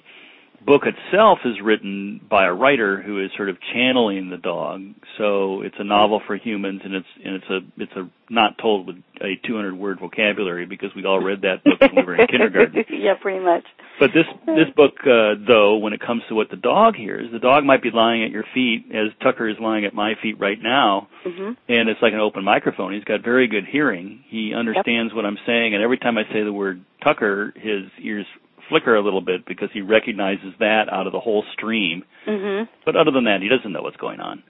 book 0.67 0.83
itself 0.85 1.39
is 1.45 1.55
written 1.63 2.21
by 2.29 2.47
a 2.47 2.53
writer 2.53 3.01
who 3.01 3.25
is 3.25 3.31
sort 3.37 3.49
of 3.49 3.57
channeling 3.73 4.31
the 4.31 4.37
dog. 4.37 4.83
So 5.17 5.63
it's 5.63 5.77
a 5.79 5.85
novel 5.85 6.21
for 6.27 6.37
humans, 6.37 6.81
and 6.85 6.95
it's 6.95 7.07
and 7.25 7.35
it's 7.37 7.51
a 7.51 7.83
it's 7.83 7.93
a 7.93 8.11
not 8.33 8.59
told 8.59 8.87
with 8.87 8.97
a 9.21 9.35
200 9.47 9.77
word 9.77 10.01
vocabulary 10.01 10.67
because 10.67 10.91
we 10.97 11.05
all 11.05 11.23
read 11.23 11.43
that 11.43 11.63
book 11.65 11.80
when 11.80 11.95
we 11.95 12.02
were 12.02 12.21
in 12.21 12.26
kindergarten. 12.30 12.85
yeah, 12.91 13.15
pretty 13.21 13.45
much. 13.45 13.65
But 13.99 14.11
this 14.13 14.26
this 14.47 14.69
book, 14.76 14.95
uh, 15.04 15.41
though, 15.47 15.76
when 15.76 15.93
it 15.93 16.00
comes 16.00 16.23
to 16.28 16.35
what 16.35 16.50
the 16.50 16.56
dog 16.56 16.97
hears, 16.97 17.30
the 17.32 17.39
dog 17.39 17.65
might 17.65 17.82
be 17.82 17.91
lying 17.91 18.25
at 18.25 18.30
your 18.30 18.45
feet 18.52 18.87
as 18.93 19.09
Tucker 19.23 19.49
is 19.49 19.56
lying 19.61 19.85
at 19.85 19.95
my 19.95 20.15
feet 20.23 20.39
right 20.39 20.59
now, 20.61 21.09
mm-hmm. 21.25 21.52
and 21.69 21.89
it's 21.89 22.00
like 22.02 22.13
an 22.13 22.21
open 22.21 22.45
microphone. 22.45 22.93
He's 22.93 23.04
got 23.04 23.25
very 23.25 23.49
good 23.49 23.65
hearing. 23.71 24.23
He 24.28 24.52
understands 24.54 25.13
yep. 25.13 25.17
what 25.17 25.25
I'm 25.25 25.39
saying, 25.47 25.75
and 25.75 25.82
every 25.82 25.99
time 25.99 26.19
I 26.19 26.25
say 26.32 26.43
the 26.45 26.52
word 26.52 26.85
Tucker, 27.02 27.54
his 27.56 27.91
ears 28.02 28.26
flicker 28.69 28.97
a 28.97 29.02
little 29.02 29.21
bit 29.21 29.47
because 29.47 29.69
he 29.73 29.80
recognizes 29.80 30.52
that 30.59 30.93
out 30.93 31.06
of 31.06 31.13
the 31.13 31.21
whole 31.21 31.45
stream. 31.52 32.02
Mm-hmm. 32.26 32.71
But 32.85 32.97
other 32.97 33.13
than 33.13 33.25
that, 33.25 33.41
he 33.41 33.49
doesn't 33.49 33.73
know 33.73 33.82
what's 33.82 33.97
going 33.97 34.21
on 34.21 34.43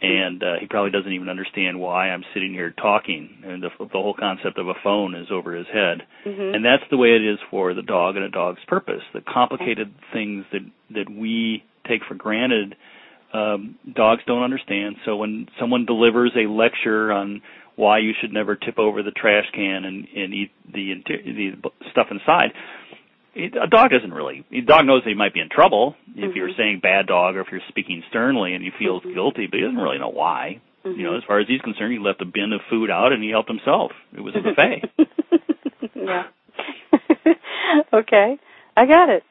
and 0.00 0.42
uh, 0.42 0.54
he 0.60 0.66
probably 0.66 0.90
doesn't 0.90 1.12
even 1.12 1.28
understand 1.28 1.80
why 1.80 2.10
I'm 2.10 2.24
sitting 2.34 2.52
here 2.52 2.70
talking. 2.70 3.42
And 3.44 3.62
the, 3.62 3.70
the 3.78 3.86
whole 3.92 4.14
concept 4.14 4.58
of 4.58 4.68
a 4.68 4.74
phone 4.82 5.14
is 5.14 5.28
over 5.30 5.54
his 5.54 5.66
head, 5.68 6.02
mm-hmm. 6.24 6.54
and 6.54 6.64
that's 6.64 6.84
the 6.90 6.96
way 6.96 7.10
it 7.10 7.24
is 7.24 7.38
for 7.50 7.74
the 7.74 7.82
dog 7.82 8.16
and 8.16 8.24
a 8.24 8.30
dog's 8.30 8.64
purpose. 8.66 9.02
The 9.14 9.22
complicated 9.22 9.94
things 10.12 10.44
that 10.52 10.62
that 10.90 11.10
we 11.10 11.64
take 11.88 12.02
for 12.04 12.14
granted, 12.14 12.76
um, 13.32 13.76
dogs 13.94 14.22
don't 14.26 14.42
understand. 14.42 14.96
So 15.04 15.16
when 15.16 15.48
someone 15.58 15.86
delivers 15.86 16.32
a 16.36 16.48
lecture 16.50 17.12
on 17.12 17.42
why 17.76 17.98
you 17.98 18.12
should 18.20 18.32
never 18.32 18.56
tip 18.56 18.78
over 18.78 19.02
the 19.02 19.10
trash 19.10 19.44
can 19.52 19.84
and, 19.84 20.08
and 20.16 20.34
eat 20.34 20.50
the, 20.72 20.94
the 21.06 21.70
stuff 21.90 22.08
inside, 22.10 22.52
a 23.36 23.66
dog 23.66 23.90
doesn't 23.90 24.12
really. 24.12 24.44
A 24.52 24.60
dog 24.62 24.86
knows 24.86 25.02
that 25.04 25.10
he 25.10 25.14
might 25.14 25.34
be 25.34 25.40
in 25.40 25.48
trouble 25.48 25.94
if 26.08 26.16
mm-hmm. 26.16 26.36
you're 26.36 26.50
saying 26.56 26.80
bad 26.82 27.06
dog 27.06 27.36
or 27.36 27.42
if 27.42 27.48
you're 27.50 27.60
speaking 27.68 28.02
sternly 28.08 28.54
and 28.54 28.64
he 28.64 28.70
feels 28.78 29.02
mm-hmm. 29.02 29.14
guilty, 29.14 29.46
but 29.46 29.58
he 29.58 29.62
doesn't 29.62 29.78
really 29.78 29.98
know 29.98 30.08
why. 30.08 30.60
Mm-hmm. 30.84 30.98
You 30.98 31.06
know, 31.06 31.16
as 31.16 31.22
far 31.26 31.40
as 31.40 31.46
he's 31.46 31.60
concerned, 31.60 31.92
he 31.92 31.98
left 31.98 32.22
a 32.22 32.24
bin 32.24 32.52
of 32.52 32.60
food 32.70 32.90
out 32.90 33.12
and 33.12 33.22
he 33.22 33.30
helped 33.30 33.48
himself. 33.48 33.92
It 34.12 34.20
was 34.20 34.34
a 34.34 34.40
buffet. 34.40 34.84
yeah. 35.94 36.24
okay, 37.92 38.38
I 38.76 38.86
got 38.86 39.08
it. 39.10 39.22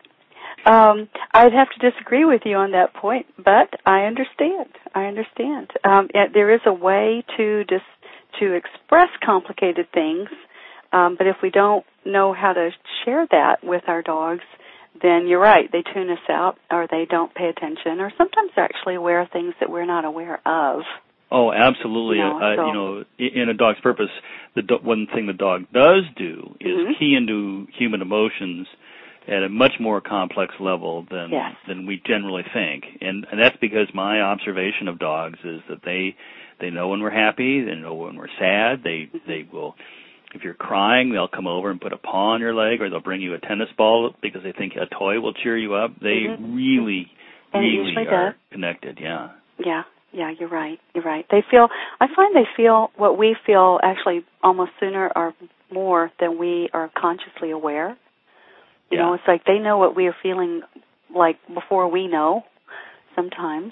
Um, 0.65 1.09
I'd 1.31 1.53
have 1.53 1.69
to 1.69 1.91
disagree 1.91 2.25
with 2.25 2.41
you 2.45 2.55
on 2.55 2.71
that 2.71 2.93
point, 2.93 3.27
but 3.37 3.69
I 3.85 4.05
understand. 4.05 4.69
I 4.95 5.05
understand. 5.05 5.71
Um, 5.83 6.09
there 6.33 6.53
is 6.53 6.61
a 6.65 6.73
way 6.73 7.23
to 7.37 7.63
just 7.65 7.83
to 8.39 8.53
express 8.53 9.09
complicated 9.23 9.87
things 9.93 10.27
um, 10.95 11.15
but 11.17 11.27
if 11.27 11.35
we 11.43 11.49
don't 11.49 11.85
know 12.05 12.33
how 12.33 12.53
to 12.53 12.69
share 13.03 13.27
that 13.31 13.63
with 13.63 13.83
our 13.87 14.01
dogs, 14.01 14.43
then 15.01 15.27
you're 15.27 15.39
right. 15.39 15.69
They 15.71 15.83
tune 15.93 16.09
us 16.09 16.19
out, 16.29 16.57
or 16.71 16.87
they 16.89 17.05
don't 17.09 17.33
pay 17.33 17.49
attention, 17.49 17.99
or 17.99 18.11
sometimes 18.17 18.51
they're 18.55 18.65
actually 18.65 18.95
aware 18.95 19.21
of 19.21 19.29
things 19.31 19.53
that 19.59 19.69
we're 19.69 19.85
not 19.85 20.05
aware 20.05 20.39
of. 20.45 20.81
Oh, 21.31 21.51
absolutely. 21.51 22.17
You 22.17 22.23
know, 22.23 22.37
uh, 22.37 22.55
so. 22.55 22.65
you 22.67 22.73
know 22.73 23.03
in 23.17 23.49
a 23.49 23.53
dog's 23.53 23.79
purpose, 23.81 24.09
the 24.55 24.61
do- 24.61 24.79
one 24.81 25.07
thing 25.13 25.27
the 25.27 25.33
dog 25.33 25.65
does 25.73 26.03
do 26.15 26.55
is 26.59 26.67
mm-hmm. 26.67 26.91
key 26.99 27.15
into 27.15 27.67
human 27.77 28.01
emotions 28.01 28.67
at 29.27 29.43
a 29.43 29.49
much 29.49 29.73
more 29.79 30.01
complex 30.01 30.53
level 30.59 31.05
than 31.09 31.29
yes. 31.31 31.55
than 31.67 31.87
we 31.87 32.01
generally 32.05 32.43
think, 32.53 32.83
and, 33.01 33.25
and 33.31 33.41
that's 33.41 33.57
because 33.59 33.87
my 33.93 34.21
observation 34.21 34.87
of 34.87 34.99
dogs 34.99 35.39
is 35.43 35.61
that 35.67 35.79
they 35.83 36.15
they 36.61 36.69
know 36.69 36.89
when 36.89 37.01
we're 37.01 37.09
happy, 37.09 37.63
they 37.65 37.75
know 37.75 37.95
when 37.95 38.15
we're 38.15 38.27
sad, 38.39 38.83
they 38.83 39.09
mm-hmm. 39.09 39.17
they 39.27 39.47
will 39.51 39.75
if 40.35 40.43
you're 40.43 40.53
crying, 40.53 41.11
they'll 41.11 41.29
come 41.29 41.47
over 41.47 41.71
and 41.71 41.79
put 41.79 41.93
a 41.93 41.97
paw 41.97 42.33
on 42.33 42.41
your 42.41 42.53
leg, 42.53 42.81
or 42.81 42.89
they'll 42.89 42.99
bring 42.99 43.21
you 43.21 43.33
a 43.33 43.39
tennis 43.39 43.69
ball 43.77 44.13
because 44.21 44.43
they 44.43 44.51
think 44.51 44.73
a 44.75 44.93
toy 44.93 45.19
will 45.19 45.33
cheer 45.33 45.57
you 45.57 45.73
up. 45.73 45.91
They 45.99 46.27
mm-hmm. 46.29 46.53
really, 46.53 47.07
and 47.53 47.63
really 47.63 48.07
are 48.07 48.31
does. 48.31 48.39
connected. 48.51 48.99
Yeah. 49.01 49.29
Yeah, 49.57 49.83
yeah, 50.11 50.31
you're 50.37 50.49
right. 50.49 50.79
You're 50.93 51.05
right. 51.05 51.25
They 51.31 51.43
feel. 51.49 51.69
I 52.01 52.07
find 52.13 52.35
they 52.35 52.47
feel 52.57 52.91
what 52.97 53.17
we 53.17 53.35
feel 53.45 53.79
actually 53.81 54.25
almost 54.43 54.71
sooner 54.79 55.09
or 55.15 55.33
more 55.71 56.11
than 56.19 56.37
we 56.37 56.69
are 56.73 56.91
consciously 56.95 57.51
aware. 57.51 57.97
You 58.91 58.97
yeah. 58.97 59.05
know, 59.05 59.13
it's 59.13 59.23
like 59.27 59.45
they 59.45 59.59
know 59.59 59.77
what 59.77 59.95
we 59.95 60.07
are 60.07 60.15
feeling 60.21 60.61
like 61.15 61.37
before 61.53 61.89
we 61.89 62.07
know. 62.07 62.43
Sometimes. 63.15 63.71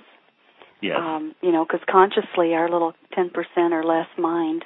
Yes. 0.81 0.95
Um, 0.97 1.35
you 1.41 1.51
know, 1.51 1.65
because 1.65 1.85
consciously 1.89 2.53
our 2.53 2.69
little 2.69 2.93
ten 3.13 3.29
percent 3.29 3.73
or 3.73 3.83
less 3.83 4.07
mind 4.17 4.63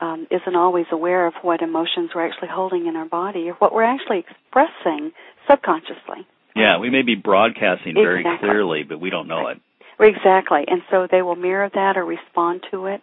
um, 0.00 0.26
isn't 0.30 0.56
always 0.56 0.86
aware 0.92 1.26
of 1.26 1.34
what 1.42 1.62
emotions 1.62 2.10
we're 2.14 2.26
actually 2.26 2.48
holding 2.50 2.86
in 2.86 2.96
our 2.96 3.06
body 3.06 3.48
or 3.48 3.54
what 3.54 3.72
we're 3.72 3.84
actually 3.84 4.20
expressing 4.20 5.12
subconsciously. 5.48 6.26
Yeah, 6.54 6.78
we 6.78 6.90
may 6.90 7.02
be 7.02 7.14
broadcasting 7.14 7.94
very 7.94 8.20
exactly. 8.20 8.48
clearly, 8.48 8.82
but 8.82 9.00
we 9.00 9.10
don't 9.10 9.28
know 9.28 9.48
it. 9.48 9.58
Exactly, 10.00 10.64
and 10.66 10.82
so 10.90 11.08
they 11.10 11.22
will 11.22 11.36
mirror 11.36 11.70
that 11.72 11.96
or 11.96 12.04
respond 12.04 12.62
to 12.70 12.86
it 12.86 13.00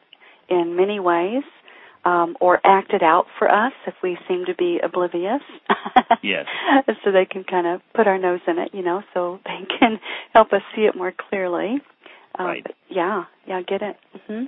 in 0.49 0.75
many 0.77 0.99
ways, 0.99 1.43
um, 2.05 2.37
or 2.39 2.59
act 2.65 2.93
it 2.93 3.03
out 3.03 3.25
for 3.37 3.51
us 3.51 3.73
if 3.87 3.95
we 4.01 4.17
seem 4.27 4.45
to 4.45 4.55
be 4.55 4.79
oblivious. 4.81 5.41
yes. 6.23 6.45
so 7.03 7.11
they 7.11 7.25
can 7.25 7.43
kind 7.43 7.67
of 7.67 7.81
put 7.93 8.07
our 8.07 8.17
nose 8.17 8.41
in 8.47 8.59
it, 8.59 8.69
you 8.73 8.81
know, 8.81 9.01
so 9.13 9.39
they 9.45 9.65
can 9.79 9.99
help 10.33 10.53
us 10.53 10.61
see 10.75 10.83
it 10.83 10.95
more 10.95 11.13
clearly. 11.29 11.81
Um, 12.37 12.45
right. 12.45 12.67
Yeah, 12.89 13.25
yeah, 13.45 13.61
get 13.61 13.81
it. 13.81 13.97
Mm-hmm 14.15 14.45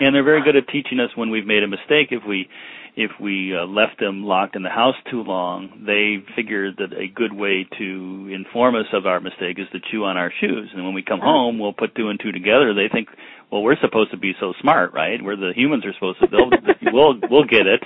and 0.00 0.14
they're 0.14 0.24
very 0.24 0.42
good 0.42 0.56
at 0.56 0.68
teaching 0.68 1.00
us 1.00 1.10
when 1.14 1.30
we've 1.30 1.46
made 1.46 1.62
a 1.62 1.68
mistake. 1.68 2.08
If 2.10 2.22
we 2.26 2.48
if 2.96 3.10
we 3.20 3.56
uh, 3.56 3.66
left 3.66 3.98
them 3.98 4.24
locked 4.24 4.54
in 4.54 4.62
the 4.62 4.70
house 4.70 4.94
too 5.10 5.22
long, 5.22 5.84
they 5.84 6.24
figure 6.36 6.70
that 6.70 6.92
a 6.92 7.08
good 7.08 7.32
way 7.32 7.66
to 7.78 8.30
inform 8.32 8.76
us 8.76 8.86
of 8.92 9.04
our 9.04 9.18
mistake 9.18 9.58
is 9.58 9.66
to 9.72 9.80
chew 9.90 10.04
on 10.04 10.16
our 10.16 10.32
shoes. 10.40 10.70
And 10.72 10.84
when 10.84 10.94
we 10.94 11.02
come 11.02 11.20
home, 11.20 11.58
we'll 11.58 11.72
put 11.72 11.94
two 11.96 12.08
and 12.08 12.20
two 12.20 12.30
together. 12.30 12.72
They 12.72 12.88
think, 12.92 13.08
well, 13.50 13.62
we're 13.62 13.78
supposed 13.80 14.12
to 14.12 14.16
be 14.16 14.32
so 14.38 14.52
smart, 14.60 14.92
right? 14.94 15.20
We're 15.22 15.36
the 15.36 15.52
humans 15.54 15.84
are 15.84 15.92
supposed 15.94 16.20
to. 16.20 16.28
They'll, 16.28 16.50
we'll 16.92 17.20
we'll 17.28 17.44
get 17.44 17.66
it. 17.66 17.82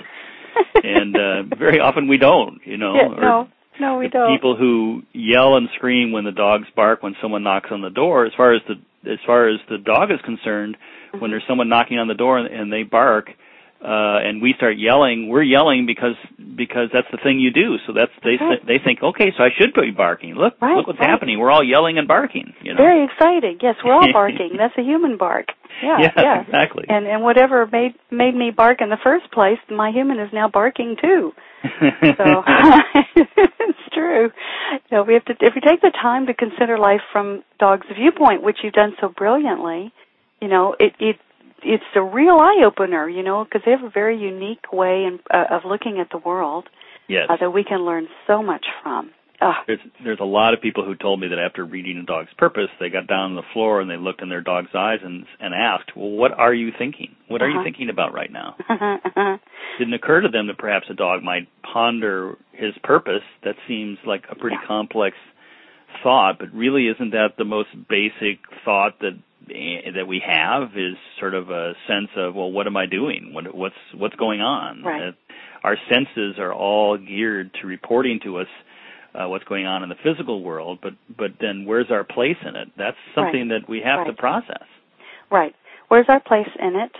And 0.83 1.15
uh, 1.15 1.55
very 1.57 1.79
often 1.79 2.07
we 2.07 2.17
don't, 2.17 2.59
you 2.65 2.77
know. 2.77 2.95
Yeah, 2.95 3.19
no. 3.19 3.47
No, 3.79 3.97
we 3.97 4.09
don't. 4.09 4.35
People 4.35 4.57
who 4.57 5.03
yell 5.13 5.55
and 5.55 5.69
scream 5.75 6.11
when 6.11 6.25
the 6.25 6.31
dogs 6.31 6.67
bark 6.75 7.01
when 7.01 7.15
someone 7.21 7.43
knocks 7.43 7.69
on 7.71 7.81
the 7.81 7.89
door, 7.89 8.25
as 8.25 8.33
far 8.35 8.53
as 8.53 8.61
the 8.67 8.75
as 9.05 9.19
far 9.25 9.47
as 9.47 9.59
the 9.69 9.77
dog 9.77 10.11
is 10.11 10.19
concerned, 10.25 10.77
when 11.19 11.31
there's 11.31 11.43
someone 11.47 11.69
knocking 11.69 11.97
on 11.99 12.07
the 12.07 12.13
door 12.13 12.37
and, 12.37 12.47
and 12.53 12.71
they 12.71 12.83
bark, 12.83 13.29
uh, 13.81 14.19
and 14.19 14.41
we 14.41 14.53
start 14.57 14.77
yelling, 14.77 15.29
we're 15.29 15.43
yelling 15.43 15.85
because 15.85 16.15
because 16.37 16.89
that's 16.91 17.07
the 17.11 17.17
thing 17.23 17.39
you 17.39 17.51
do. 17.51 17.77
So 17.87 17.93
that's 17.93 18.11
they 18.23 18.35
right. 18.35 18.59
they 18.67 18.77
think, 18.83 19.01
okay, 19.01 19.31
so 19.37 19.43
I 19.43 19.49
should 19.57 19.73
be 19.73 19.91
barking. 19.91 20.35
Look, 20.35 20.59
right, 20.61 20.75
look 20.75 20.87
what's 20.87 20.99
right. 20.99 21.09
happening. 21.09 21.39
We're 21.39 21.51
all 21.51 21.63
yelling 21.63 21.97
and 21.97 22.05
barking. 22.05 22.53
You 22.61 22.73
know? 22.73 22.77
Very 22.77 23.05
exciting. 23.05 23.59
Yes, 23.61 23.75
we're 23.83 23.93
all 23.93 24.11
barking. 24.11 24.51
that's 24.57 24.77
a 24.77 24.81
human 24.81 25.17
bark. 25.17 25.47
Yeah, 25.81 25.97
yeah, 26.01 26.11
yeah, 26.17 26.41
exactly. 26.41 26.85
And 26.89 27.07
and 27.07 27.23
whatever 27.23 27.65
made 27.71 27.95
made 28.11 28.35
me 28.35 28.51
bark 28.51 28.81
in 28.81 28.89
the 28.89 28.99
first 29.01 29.31
place, 29.31 29.59
my 29.69 29.91
human 29.91 30.19
is 30.19 30.29
now 30.33 30.49
barking 30.49 30.97
too. 31.01 31.31
so 31.63 32.43
it's 33.15 33.85
true. 33.93 34.29
You 34.73 34.91
know, 34.91 35.03
we 35.03 35.13
have 35.13 35.23
to 35.25 35.35
if 35.39 35.55
we 35.55 35.61
take 35.61 35.79
the 35.79 35.91
time 36.01 36.27
to 36.27 36.33
consider 36.33 36.77
life 36.77 37.01
from 37.13 37.43
dog's 37.59 37.87
viewpoint, 37.95 38.43
which 38.43 38.57
you've 38.61 38.73
done 38.73 38.93
so 38.99 39.07
brilliantly, 39.07 39.93
you 40.41 40.49
know, 40.49 40.75
it 40.77 40.93
it 40.99 41.15
it's 41.63 41.83
a 41.95 42.01
real 42.01 42.35
eye 42.39 42.61
opener, 42.65 43.07
you 43.09 43.23
know, 43.23 43.43
because 43.43 43.61
they 43.65 43.71
have 43.71 43.83
a 43.83 43.89
very 43.89 44.17
unique 44.17 44.71
way 44.71 45.05
in, 45.05 45.19
uh, 45.33 45.45
of 45.51 45.63
looking 45.65 45.99
at 45.99 46.09
the 46.11 46.17
world 46.17 46.67
yes. 47.07 47.27
uh, 47.29 47.37
that 47.39 47.51
we 47.51 47.63
can 47.63 47.85
learn 47.85 48.07
so 48.27 48.41
much 48.43 48.65
from. 48.83 49.11
Uh, 49.41 49.53
there's 49.67 49.79
there's 50.03 50.19
a 50.19 50.25
lot 50.25 50.53
of 50.53 50.59
people 50.59 50.83
who 50.83 50.95
told 50.95 51.17
me 51.17 51.27
that 51.29 51.39
after 51.39 51.63
reading 51.63 51.97
a 51.97 52.03
dog's 52.03 52.33
purpose, 52.37 52.67
they 52.77 52.89
got 52.89 53.07
down 53.07 53.31
on 53.31 53.35
the 53.35 53.41
floor 53.53 53.79
and 53.79 53.89
they 53.89 53.95
looked 53.95 54.21
in 54.21 54.27
their 54.27 54.41
dog's 54.41 54.75
eyes 54.75 54.99
and 55.01 55.25
and 55.39 55.53
asked, 55.53 55.95
"Well, 55.95 56.09
what 56.09 56.33
are 56.33 56.53
you 56.53 56.71
thinking? 56.77 57.15
What 57.29 57.41
are 57.41 57.47
Uh-huh. 57.47 57.59
you 57.59 57.63
thinking 57.63 57.89
about 57.89 58.13
right 58.13 58.29
now?" 58.29 58.57
uh-huh. 58.67 59.37
Didn't 59.79 59.93
occur 59.93 60.19
to 60.19 60.27
them 60.27 60.47
that 60.47 60.57
perhaps 60.57 60.87
a 60.89 60.93
dog 60.93 61.23
might 61.23 61.47
ponder 61.63 62.35
his 62.51 62.73
purpose. 62.83 63.23
That 63.45 63.55
seems 63.65 63.97
like 64.05 64.25
a 64.29 64.35
pretty 64.35 64.57
Yeah. 64.59 64.67
complex 64.67 65.15
thought, 66.03 66.37
but 66.37 66.53
really 66.53 66.87
isn't 66.87 67.11
that 67.11 67.37
the 67.37 67.45
most 67.45 67.69
basic 67.87 68.39
thought 68.65 68.99
that 68.99 69.17
that 69.95 70.07
we 70.07 70.21
have 70.25 70.69
is 70.75 70.95
sort 71.19 71.33
of 71.33 71.49
a 71.49 71.73
sense 71.87 72.09
of 72.15 72.35
well 72.35 72.51
what 72.51 72.67
am 72.67 72.77
i 72.77 72.85
doing 72.85 73.31
what 73.33 73.53
what's 73.55 73.75
what's 73.95 74.15
going 74.15 74.41
on 74.41 74.83
Right. 74.83 75.09
Uh, 75.09 75.11
our 75.63 75.77
senses 75.89 76.39
are 76.39 76.53
all 76.53 76.97
geared 76.97 77.51
to 77.61 77.67
reporting 77.67 78.19
to 78.23 78.37
us 78.37 78.47
uh, 79.13 79.27
what's 79.27 79.43
going 79.45 79.65
on 79.65 79.83
in 79.83 79.89
the 79.89 79.95
physical 80.03 80.43
world 80.43 80.79
but 80.81 80.93
but 81.17 81.31
then 81.41 81.65
where's 81.65 81.91
our 81.91 82.03
place 82.03 82.37
in 82.47 82.55
it 82.55 82.69
that's 82.77 82.97
something 83.15 83.49
that 83.49 83.67
we 83.67 83.81
have 83.83 84.05
to 84.07 84.13
process 84.13 84.63
Right. 85.31 85.55
Where's 85.87 86.05
our 86.09 86.19
place 86.19 86.49
in 86.59 86.75
it? 86.75 86.91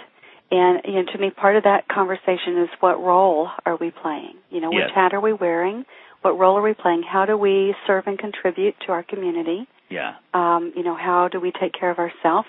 And 0.51 0.81
you 0.85 0.93
know, 0.93 1.11
to 1.11 1.17
me, 1.19 1.29
part 1.29 1.55
of 1.55 1.63
that 1.63 1.87
conversation 1.87 2.57
is 2.63 2.69
what 2.79 2.99
role 3.01 3.49
are 3.65 3.75
we 3.75 3.91
playing? 3.91 4.35
You 4.49 4.61
know, 4.61 4.71
Yes. 4.71 4.87
which 4.87 4.95
hat 4.95 5.13
are 5.13 5.19
we 5.19 5.33
wearing? 5.33 5.85
What 6.21 6.37
role 6.37 6.57
are 6.57 6.61
we 6.61 6.73
playing? 6.73 7.03
How 7.03 7.25
do 7.25 7.37
we 7.37 7.75
serve 7.85 8.07
and 8.07 8.17
contribute 8.17 8.75
to 8.85 8.91
our 8.91 9.03
community? 9.03 9.67
Yeah 9.89 10.15
Um, 10.33 10.73
you 10.75 10.83
know, 10.83 10.95
how 10.95 11.27
do 11.31 11.39
we 11.39 11.51
take 11.51 11.73
care 11.73 11.89
of 11.91 11.99
ourselves 11.99 12.47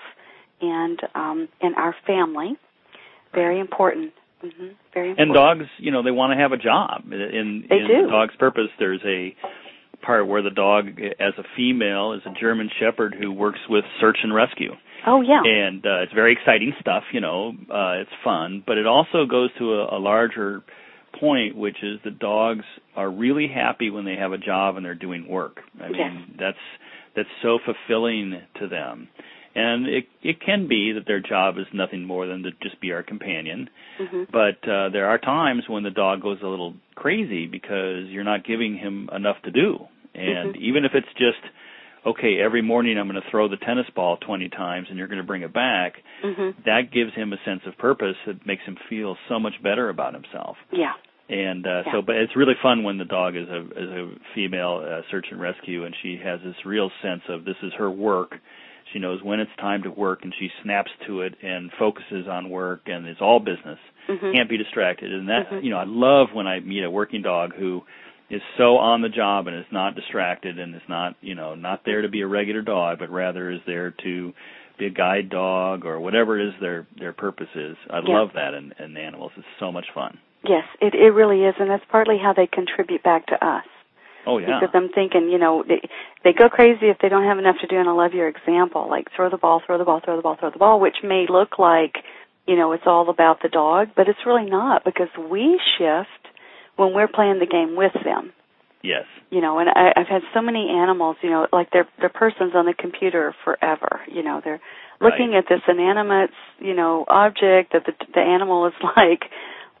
and 0.61 0.99
um, 1.15 1.47
and 1.61 1.75
our 1.75 1.95
family? 2.05 2.55
Very 3.33 3.59
important. 3.59 4.13
hmm 4.41 4.47
Very 4.93 5.09
important. 5.11 5.19
and 5.19 5.33
dogs 5.33 5.65
you 5.77 5.91
know 5.91 6.03
they 6.03 6.11
want 6.11 6.31
to 6.33 6.37
have 6.37 6.51
a 6.51 6.57
job 6.57 7.03
in 7.11 7.65
They 7.69 7.77
in 7.77 7.87
do. 7.87 8.01
the 8.05 8.09
dog's 8.11 8.35
purpose 8.37 8.69
there's 8.79 9.01
a 9.05 9.35
part 10.05 10.27
where 10.27 10.41
the 10.41 10.49
dog 10.49 10.99
as 11.19 11.33
a 11.37 11.43
female 11.55 12.13
is 12.13 12.21
a 12.25 12.33
german 12.39 12.69
shepherd 12.79 13.15
who 13.19 13.31
works 13.31 13.59
with 13.69 13.85
search 13.99 14.17
and 14.23 14.33
rescue 14.33 14.73
Oh 15.05 15.21
yeah. 15.21 15.41
and 15.43 15.83
uh, 15.85 16.01
it's 16.03 16.13
very 16.13 16.31
exciting 16.31 16.73
stuff. 16.79 17.03
You 17.11 17.21
know, 17.21 17.53
uh, 17.71 18.01
it's 18.03 18.11
fun, 18.23 18.63
but 18.67 18.77
it 18.77 18.85
also 18.85 19.25
goes 19.25 19.49
to 19.57 19.73
a, 19.73 19.97
a 19.97 19.99
larger 19.99 20.61
point, 21.19 21.55
which 21.55 21.77
is 21.81 21.99
that 22.03 22.19
dogs 22.19 22.65
are 22.95 23.09
really 23.09 23.47
happy 23.47 23.89
when 23.89 24.05
they 24.05 24.15
have 24.15 24.31
a 24.31 24.37
job 24.37 24.75
and 24.77 24.85
they're 24.85 24.93
doing 24.93 25.27
work. 25.27 25.61
I 25.83 25.89
mean, 25.89 25.95
Yes. 25.97 26.37
that's 26.39 26.63
that's 27.15 27.29
so 27.41 27.59
fulfilling 27.65 28.41
to 28.59 28.67
them. 28.67 29.07
And 29.53 29.85
it 29.87 30.05
it 30.23 30.39
can 30.39 30.67
be 30.67 30.93
that 30.93 31.05
their 31.07 31.19
job 31.19 31.57
is 31.57 31.65
nothing 31.73 32.05
more 32.05 32.25
than 32.25 32.43
to 32.43 32.51
just 32.63 32.79
be 32.79 32.91
our 32.93 33.03
companion. 33.03 33.69
hmm 33.97 34.23
But 34.31 34.65
uh, 34.67 34.89
there 34.89 35.07
are 35.07 35.17
times 35.17 35.63
when 35.67 35.83
the 35.83 35.89
dog 35.91 36.21
goes 36.21 36.39
a 36.41 36.47
little 36.47 36.73
crazy 36.95 37.47
because 37.47 38.05
you're 38.07 38.23
not 38.23 38.45
giving 38.45 38.77
him 38.77 39.09
enough 39.13 39.41
to 39.43 39.51
do. 39.51 39.87
And 40.15 40.55
Mhm. 40.55 40.61
even 40.61 40.85
if 40.85 40.93
it's 40.95 41.13
just 41.17 41.43
okay, 42.05 42.39
every 42.39 42.61
morning 42.63 42.97
I'm 42.97 43.07
going 43.07 43.21
to 43.21 43.29
throw 43.29 43.47
the 43.47 43.57
tennis 43.57 43.87
ball 43.93 44.17
20 44.17 44.49
times 44.49 44.87
and 44.89 44.97
you're 44.97 45.07
going 45.07 45.21
to 45.21 45.27
bring 45.27 45.43
it 45.43 45.53
back, 45.53 46.01
hmm 46.23 46.51
that 46.65 46.91
gives 46.91 47.13
him 47.13 47.33
a 47.33 47.37
sense 47.43 47.61
of 47.65 47.77
purpose 47.77 48.15
that 48.25 48.45
makes 48.45 48.63
him 48.63 48.77
feel 48.89 49.17
so 49.27 49.39
much 49.39 49.61
better 49.63 49.89
about 49.89 50.13
himself. 50.13 50.57
Yeah. 50.71 50.93
And 51.31 51.65
uh, 51.65 51.83
Yeah. 51.85 51.91
so, 51.93 52.01
but 52.01 52.17
it's 52.17 52.35
really 52.35 52.55
fun 52.61 52.83
when 52.83 52.97
the 52.97 53.05
dog 53.05 53.35
is 53.37 53.47
a 53.47 53.61
is 53.61 53.89
a 53.89 54.11
female 54.35 54.83
uh, 54.85 55.01
search 55.09 55.27
and 55.31 55.39
rescue, 55.39 55.85
and 55.85 55.95
she 56.03 56.17
has 56.21 56.41
this 56.43 56.55
real 56.65 56.91
sense 57.01 57.21
of 57.29 57.45
this 57.45 57.55
is 57.63 57.71
her 57.77 57.89
work. 57.89 58.35
She 58.91 58.99
knows 58.99 59.23
when 59.23 59.39
it's 59.39 59.51
time 59.57 59.83
to 59.83 59.91
work, 59.91 60.19
and 60.23 60.33
she 60.37 60.49
snaps 60.61 60.91
to 61.07 61.21
it 61.21 61.35
and 61.41 61.71
focuses 61.79 62.27
on 62.27 62.49
work, 62.49 62.81
and 62.87 63.07
it's 63.07 63.21
all 63.21 63.39
business. 63.39 63.79
hmm 64.07 64.31
Can't 64.33 64.49
be 64.49 64.57
distracted. 64.57 65.13
And 65.13 65.29
that 65.29 65.49
Mhm. 65.49 65.63
you 65.63 65.69
know, 65.69 65.77
I 65.77 65.85
love 65.85 66.33
when 66.33 66.47
I 66.47 66.59
meet 66.59 66.83
a 66.83 66.89
working 66.91 67.21
dog 67.21 67.53
who 67.55 67.83
is 68.29 68.41
so 68.57 68.77
on 68.77 69.01
the 69.01 69.09
job 69.09 69.47
and 69.47 69.55
is 69.55 69.71
not 69.71 69.95
distracted 69.95 70.59
and 70.59 70.75
is 70.75 70.81
not 70.89 71.15
you 71.21 71.35
know 71.35 71.55
not 71.55 71.85
there 71.85 72.01
to 72.01 72.09
be 72.09 72.21
a 72.21 72.27
regular 72.27 72.61
dog, 72.61 72.99
but 72.99 73.09
rather 73.09 73.49
is 73.51 73.61
there 73.65 73.91
to 74.03 74.33
be 74.77 74.87
a 74.87 74.89
guide 74.89 75.29
dog 75.29 75.85
or 75.85 75.99
whatever 76.01 76.37
it 76.37 76.47
is 76.49 76.53
their 76.59 76.87
their 76.99 77.13
purpose 77.13 77.55
is. 77.55 77.77
I 77.89 77.99
Yeah. 77.99 78.17
love 78.19 78.33
that 78.33 78.53
in, 78.53 78.73
in 78.79 78.97
animals. 78.97 79.31
It's 79.37 79.47
so 79.57 79.71
much 79.71 79.89
fun. 79.93 80.17
Yes, 80.43 80.63
it 80.79 80.95
it 80.95 81.11
really 81.13 81.43
is, 81.43 81.55
and 81.59 81.69
that's 81.69 81.85
partly 81.89 82.17
how 82.17 82.33
they 82.33 82.47
contribute 82.47 83.03
back 83.03 83.27
to 83.27 83.45
us. 83.45 83.65
Oh 84.25 84.37
yeah. 84.37 84.59
Because 84.59 84.73
I'm 84.73 84.89
thinking, 84.89 85.29
you 85.29 85.37
know, 85.37 85.63
they, 85.67 85.81
they 86.23 86.33
go 86.33 86.49
crazy 86.49 86.87
if 86.87 86.97
they 87.01 87.09
don't 87.09 87.25
have 87.25 87.39
enough 87.39 87.57
to 87.61 87.67
do. 87.67 87.77
And 87.77 87.89
I 87.89 87.91
love 87.91 88.13
your 88.13 88.27
example, 88.27 88.87
like 88.89 89.07
throw 89.15 89.29
the 89.29 89.37
ball, 89.37 89.61
throw 89.65 89.77
the 89.77 89.83
ball, 89.83 90.01
throw 90.03 90.15
the 90.15 90.21
ball, 90.21 90.37
throw 90.39 90.51
the 90.51 90.59
ball, 90.59 90.79
which 90.79 90.97
may 91.03 91.25
look 91.29 91.57
like, 91.57 91.95
you 92.47 92.55
know, 92.55 92.71
it's 92.73 92.83
all 92.85 93.09
about 93.09 93.41
the 93.41 93.49
dog, 93.49 93.89
but 93.95 94.07
it's 94.07 94.19
really 94.25 94.49
not 94.49 94.83
because 94.83 95.09
we 95.17 95.59
shift 95.77 96.33
when 96.75 96.93
we're 96.93 97.07
playing 97.07 97.39
the 97.39 97.45
game 97.45 97.75
with 97.75 97.93
them. 98.03 98.33
Yes. 98.83 99.05
You 99.29 99.41
know, 99.41 99.59
and 99.59 99.69
I, 99.69 99.93
I've 99.95 100.07
had 100.07 100.21
so 100.33 100.41
many 100.41 100.69
animals, 100.69 101.17
you 101.21 101.29
know, 101.29 101.47
like 101.51 101.69
they're 101.71 101.87
they're 101.99 102.09
persons 102.09 102.53
on 102.55 102.65
the 102.65 102.73
computer 102.73 103.35
forever. 103.43 104.01
You 104.11 104.23
know, 104.23 104.41
they're 104.43 104.61
looking 104.99 105.35
at 105.35 105.45
this 105.49 105.61
inanimate, 105.67 106.31
you 106.59 106.73
know, 106.73 107.05
object 107.07 107.73
that 107.73 107.85
the 107.85 107.93
the 108.13 108.19
animal 108.19 108.67
is 108.67 108.73
like, 108.97 109.23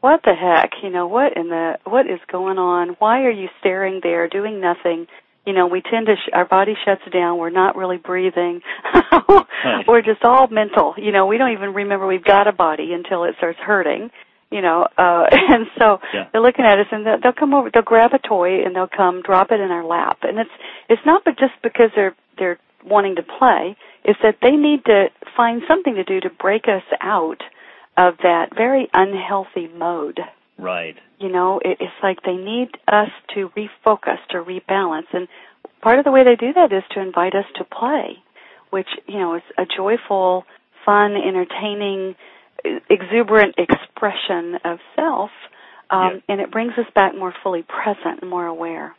what 0.01 0.21
the 0.23 0.33
heck? 0.33 0.71
You 0.83 0.89
know, 0.89 1.07
what 1.07 1.37
in 1.37 1.49
the 1.49 1.77
what 1.85 2.05
is 2.07 2.19
going 2.31 2.57
on? 2.57 2.95
Why 2.99 3.21
are 3.21 3.31
you 3.31 3.47
staring 3.59 3.99
there 4.03 4.27
doing 4.27 4.59
nothing? 4.59 5.07
You 5.45 5.53
know, 5.53 5.65
we 5.67 5.81
tend 5.81 6.05
to 6.07 6.15
sh- 6.15 6.29
our 6.33 6.45
body 6.45 6.73
shuts 6.85 7.01
down. 7.11 7.37
We're 7.39 7.49
not 7.49 7.75
really 7.75 7.97
breathing. 7.97 8.61
we're 9.87 10.01
just 10.01 10.23
all 10.23 10.47
mental. 10.47 10.93
You 10.97 11.11
know, 11.11 11.25
we 11.25 11.37
don't 11.37 11.51
even 11.53 11.73
remember 11.73 12.05
we've 12.05 12.23
got 12.23 12.47
a 12.47 12.51
body 12.51 12.93
until 12.93 13.23
it 13.23 13.35
starts 13.37 13.57
hurting. 13.59 14.11
You 14.51 14.61
know, 14.61 14.85
uh, 14.97 15.25
and 15.31 15.65
so 15.79 15.99
Yeah. 16.13 16.27
they're 16.31 16.41
looking 16.41 16.65
at 16.65 16.77
us 16.79 16.87
and 16.91 17.05
they'll, 17.05 17.19
they'll 17.21 17.33
come 17.33 17.53
over. 17.53 17.69
They'll 17.73 17.83
grab 17.83 18.11
a 18.13 18.19
toy 18.19 18.63
and 18.65 18.75
they'll 18.75 18.87
come 18.95 19.21
drop 19.23 19.51
it 19.51 19.59
in 19.59 19.71
our 19.71 19.83
lap. 19.85 20.19
And 20.23 20.37
it's 20.39 20.49
it's 20.89 21.01
not 21.05 21.23
but 21.25 21.37
just 21.39 21.53
because 21.63 21.89
they're 21.95 22.15
they're 22.37 22.59
wanting 22.85 23.15
to 23.15 23.23
play. 23.23 23.75
It's 24.03 24.19
that 24.23 24.37
they 24.41 24.51
need 24.51 24.83
to 24.85 25.07
find 25.37 25.61
something 25.67 25.95
to 25.95 26.03
do 26.03 26.19
to 26.21 26.29
break 26.29 26.63
us 26.65 26.83
out 27.01 27.41
of 27.97 28.15
that 28.23 28.49
very 28.55 28.89
unhealthy 28.93 29.67
mode. 29.67 30.19
Right. 30.57 30.95
You 31.19 31.29
know, 31.29 31.59
it, 31.63 31.77
it's 31.79 31.93
like 32.03 32.17
they 32.23 32.35
need 32.35 32.69
us 32.87 33.09
to 33.35 33.49
refocus, 33.57 34.17
to 34.31 34.37
rebalance, 34.37 35.07
and 35.13 35.27
part 35.81 35.99
of 35.99 36.05
the 36.05 36.11
way 36.11 36.23
they 36.23 36.35
do 36.35 36.53
that 36.53 36.71
is 36.71 36.83
to 36.91 36.99
invite 37.01 37.35
us 37.35 37.45
to 37.55 37.63
play, 37.63 38.17
which 38.69 38.87
you 39.07 39.19
know 39.19 39.35
is 39.35 39.43
a 39.57 39.63
joyful, 39.65 40.45
fun, 40.85 41.15
entertaining, 41.15 42.15
exuberant 42.89 43.55
expression 43.57 44.55
of 44.63 44.79
self, 44.95 45.31
um, 45.89 46.21
and 46.29 46.39
it 46.39 46.51
brings 46.51 46.73
us 46.77 46.85
back 46.95 47.13
more 47.15 47.33
fully 47.43 47.63
present 47.63 48.21
and 48.21 48.29
more 48.29 48.45
aware. 48.45 48.95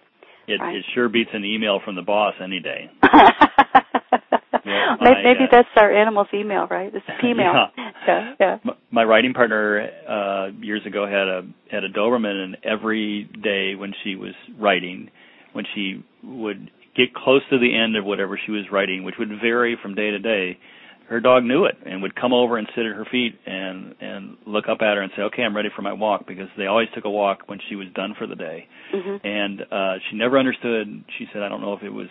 It, 0.47 0.61
Right. 0.61 0.77
it 0.77 0.85
sure 0.95 1.09
beats 1.09 1.31
an 1.33 1.45
email 1.45 1.81
from 1.85 1.95
the 1.95 2.03
boss 2.03 2.35
any 2.43 2.61
day. 2.61 2.91
Yeah, 4.65 4.97
maybe, 5.01 5.23
maybe 5.25 5.45
uh, 5.45 5.47
that's 5.51 5.69
our 5.77 5.91
animal's 5.93 6.29
email, 6.35 6.67
right? 6.71 6.93
It's 6.95 7.05
female. 7.21 7.55
Yeah. 7.77 7.91
yeah, 8.07 8.35
yeah. 8.41 8.57
M- 8.65 8.77
My 8.91 9.05
writing 9.05 9.33
partner 9.35 9.89
uh 10.09 10.47
years 10.61 10.83
ago 10.87 11.07
had 11.07 11.29
a 11.29 11.43
had 11.71 11.85
a 11.85 11.89
Doberman, 11.89 12.45
and 12.45 12.57
every 12.65 13.29
day 13.43 13.75
when 13.75 13.93
she 14.05 14.15
was 14.17 14.35
writing, 14.59 15.11
when 15.53 15.65
she 15.75 16.05
would 16.23 16.71
get 16.97 17.15
close 17.15 17.43
to 17.51 17.59
the 17.59 17.75
end 17.75 17.97
of 17.97 18.05
whatever 18.05 18.39
she 18.45 18.53
was 18.53 18.65
writing, 18.71 19.05
which 19.05 19.15
would 19.19 19.31
vary 19.41 19.79
from 19.83 19.95
day 19.95 20.11
to 20.11 20.19
day, 20.19 20.59
her 21.09 21.21
dog 21.21 21.43
knew 21.45 21.65
it 21.65 21.77
and 21.87 22.03
would 22.03 22.15
come 22.15 22.33
over 22.35 22.59
and 22.59 22.69
sit 22.77 22.85
at 22.85 22.95
her 22.95 23.07
feet 23.11 23.35
and 23.47 23.95
and 24.01 24.37
look 24.47 24.65
up 24.69 24.79
at 24.83 24.97
her 24.97 25.03
and 25.03 25.11
say, 25.17 25.23
"Okay, 25.23 25.43
I'm 25.43 25.57
ready 25.57 25.71
for 25.75 25.81
my 25.83 25.93
walk," 25.95 26.27
because 26.27 26.49
they 26.59 26.67
always 26.67 26.89
took 26.95 27.05
a 27.07 27.11
walk 27.11 27.45
when 27.47 27.59
she 27.69 27.77
was 27.77 27.89
done 27.95 28.15
for 28.19 28.27
the 28.27 28.37
day. 28.37 28.67
hmm 28.93 29.17
and 29.25 29.63
uh 29.71 29.95
she 30.11 30.17
never 30.17 30.39
understood 30.39 31.03
she 31.19 31.27
said 31.33 31.41
i 31.43 31.49
don't 31.49 31.63
know 31.63 31.73
if 31.73 31.83
it 31.83 31.89
was 31.93 32.09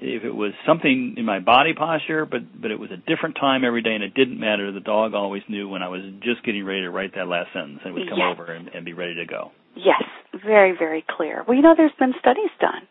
if 0.00 0.24
it 0.24 0.34
was 0.34 0.52
something 0.66 1.14
in 1.16 1.24
my 1.24 1.40
body 1.40 1.72
posture 1.74 2.26
but 2.26 2.40
but 2.60 2.70
it 2.70 2.78
was 2.78 2.90
a 2.90 2.96
different 2.96 3.36
time 3.36 3.64
every 3.64 3.82
day 3.82 3.94
and 3.94 4.02
it 4.04 4.14
didn't 4.14 4.38
matter 4.38 4.72
the 4.72 4.80
dog 4.80 5.14
always 5.14 5.42
knew 5.48 5.68
when 5.68 5.82
i 5.82 5.88
was 5.88 6.02
just 6.22 6.44
getting 6.44 6.64
ready 6.64 6.82
to 6.82 6.90
write 6.90 7.14
that 7.14 7.28
last 7.28 7.52
sentence 7.52 7.80
and 7.84 7.94
would 7.94 8.08
come 8.08 8.18
Yes. 8.18 8.36
over 8.38 8.52
and, 8.52 8.68
and 8.68 8.84
be 8.84 8.92
ready 8.92 9.14
to 9.14 9.26
go 9.26 9.50
Yes, 9.76 10.02
very, 10.32 10.72
very 10.76 11.04
clear. 11.16 11.44
Well, 11.46 11.56
you 11.56 11.62
know, 11.62 11.74
there's 11.76 11.90
been 11.98 12.14
studies 12.20 12.50
done. 12.60 12.86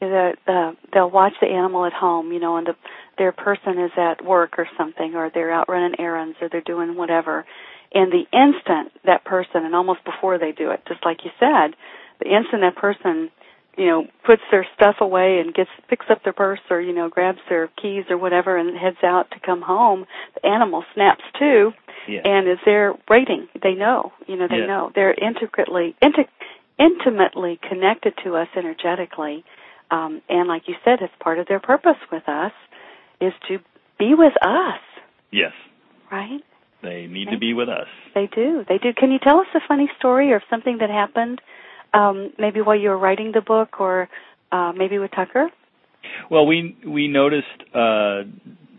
You 0.00 0.08
know, 0.08 0.32
the, 0.36 0.36
the, 0.46 0.76
they'll 0.94 1.10
watch 1.10 1.32
the 1.40 1.48
animal 1.48 1.84
at 1.84 1.92
home, 1.92 2.32
you 2.32 2.38
know, 2.38 2.56
and 2.56 2.66
the, 2.68 2.74
their 3.18 3.32
person 3.32 3.78
is 3.78 3.90
at 3.96 4.24
work 4.24 4.54
or 4.56 4.68
something, 4.78 5.16
or 5.16 5.30
they're 5.34 5.50
out 5.52 5.68
running 5.68 5.98
errands, 5.98 6.36
or 6.40 6.48
they're 6.48 6.60
doing 6.60 6.96
whatever, 6.96 7.44
And 7.92 8.12
the 8.12 8.24
instant 8.32 8.92
that 9.04 9.24
person, 9.24 9.64
and 9.64 9.74
almost 9.74 10.04
before 10.04 10.38
they 10.38 10.52
do 10.52 10.70
it, 10.70 10.80
just 10.86 11.04
like 11.04 11.24
you 11.24 11.30
said, 11.40 11.74
the 12.20 12.26
instant 12.26 12.62
that 12.62 12.76
person, 12.76 13.30
you 13.78 13.86
know, 13.86 14.06
puts 14.26 14.42
their 14.50 14.66
stuff 14.74 14.96
away 15.00 15.38
and 15.38 15.54
gets 15.54 15.70
picks 15.88 16.06
up 16.10 16.22
their 16.24 16.32
purse 16.32 16.60
or 16.68 16.80
you 16.80 16.92
know 16.92 17.08
grabs 17.08 17.38
their 17.48 17.68
keys 17.80 18.04
or 18.10 18.18
whatever 18.18 18.56
and 18.56 18.76
heads 18.76 18.98
out 19.02 19.30
to 19.30 19.40
come 19.40 19.62
home, 19.62 20.04
the 20.34 20.46
animal 20.46 20.84
snaps 20.94 21.22
too, 21.38 21.72
Yeah. 22.06 22.22
and 22.24 22.48
is 22.48 22.58
there 22.64 22.94
waiting. 23.08 23.48
They 23.62 23.74
know, 23.74 24.12
you 24.26 24.36
know, 24.36 24.48
they 24.48 24.58
Yeah. 24.58 24.66
know 24.66 24.92
they're 24.94 25.14
intricately, 25.14 25.94
inti- 26.02 26.28
intimately 26.78 27.58
connected 27.68 28.14
to 28.24 28.36
us 28.36 28.48
energetically, 28.56 29.44
um, 29.90 30.20
and 30.28 30.48
like 30.48 30.68
you 30.68 30.74
said, 30.84 31.00
it's 31.00 31.14
part 31.20 31.38
of 31.38 31.46
their 31.46 31.60
purpose 31.60 31.98
with 32.10 32.28
us 32.28 32.52
is 33.20 33.32
to 33.48 33.60
be 33.98 34.14
with 34.14 34.34
us, 34.42 34.80
yes. 35.30 35.52
right? 36.10 36.42
They 36.82 37.06
need 37.08 37.30
to 37.30 37.38
be 37.38 37.54
with 37.54 37.68
us. 37.68 37.88
They 38.14 38.28
do. 38.28 38.64
They 38.68 38.78
do. 38.78 38.92
Can 38.92 39.10
you 39.10 39.18
tell 39.18 39.40
us 39.40 39.48
a 39.54 39.60
funny 39.66 39.90
story 39.98 40.32
or 40.32 40.40
something 40.48 40.78
that 40.78 40.90
happened, 40.90 41.40
um, 41.94 42.32
maybe 42.38 42.60
while 42.60 42.76
you 42.78 42.90
were 42.90 42.98
writing 42.98 43.32
the 43.34 43.40
book, 43.40 43.80
or 43.80 44.08
uh, 44.52 44.72
maybe 44.76 44.98
with 44.98 45.10
Tucker? 45.14 45.48
Well, 46.30 46.46
we 46.46 46.76
we 46.86 47.08
noticed 47.08 47.46
uh, 47.74 47.78
uh, 47.78 48.22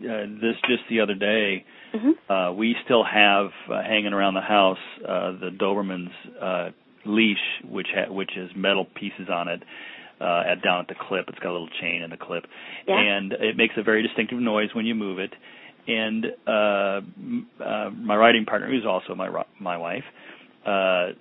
this 0.00 0.56
just 0.68 0.82
the 0.88 1.00
other 1.00 1.14
day. 1.14 1.64
Mm-hmm. 1.94 2.32
Uh, 2.32 2.52
we 2.52 2.76
still 2.84 3.04
have 3.04 3.46
uh, 3.68 3.82
hanging 3.82 4.12
around 4.12 4.34
the 4.34 4.40
house 4.40 4.78
uh, 5.02 5.32
the 5.32 5.50
Doberman's 5.58 6.12
uh, 6.40 6.70
leash, 7.04 7.38
which 7.68 7.88
ha- 7.94 8.12
which 8.12 8.30
has 8.36 8.48
metal 8.56 8.86
pieces 8.94 9.28
on 9.32 9.48
it. 9.48 9.62
Uh, 10.20 10.42
at 10.52 10.62
down 10.62 10.80
at 10.80 10.88
the 10.88 10.94
clip, 11.08 11.24
it's 11.28 11.38
got 11.38 11.48
a 11.48 11.52
little 11.56 11.70
chain 11.80 12.02
in 12.02 12.10
the 12.10 12.16
clip, 12.18 12.44
Yeah. 12.86 13.00
and 13.00 13.32
it 13.32 13.56
makes 13.56 13.72
a 13.78 13.82
very 13.82 14.02
distinctive 14.02 14.38
noise 14.38 14.68
when 14.74 14.84
you 14.84 14.94
move 14.94 15.18
it. 15.18 15.32
And 15.88 16.26
uh, 16.46 17.00
m- 17.16 17.48
uh, 17.58 17.88
my 17.96 18.16
writing 18.16 18.44
partner, 18.44 18.68
who's 18.68 18.84
also 18.84 19.14
my 19.14 19.30
my 19.58 19.78
wife, 19.78 20.04
uh, 20.66 21.12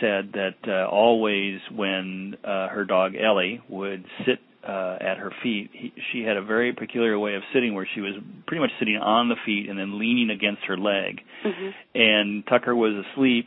said 0.00 0.32
that 0.34 0.56
uh, 0.66 0.88
always 0.88 1.60
when 1.74 2.36
uh, 2.44 2.68
her 2.68 2.84
dog 2.84 3.14
Ellie 3.14 3.60
would 3.68 4.04
sit 4.24 4.38
uh, 4.66 4.98
at 5.00 5.18
her 5.18 5.30
feet, 5.42 5.70
he, 5.72 5.92
she 6.12 6.22
had 6.22 6.36
a 6.36 6.42
very 6.42 6.72
peculiar 6.72 7.18
way 7.18 7.34
of 7.34 7.42
sitting 7.52 7.74
where 7.74 7.88
she 7.94 8.00
was 8.00 8.14
pretty 8.46 8.60
much 8.60 8.70
sitting 8.78 8.96
on 8.96 9.28
the 9.28 9.36
feet 9.44 9.68
and 9.68 9.78
then 9.78 9.98
leaning 9.98 10.30
against 10.30 10.62
her 10.64 10.76
leg. 10.76 11.20
Mm-hmm. 11.44 11.68
And 11.94 12.46
Tucker 12.46 12.74
was 12.74 13.04
asleep. 13.12 13.46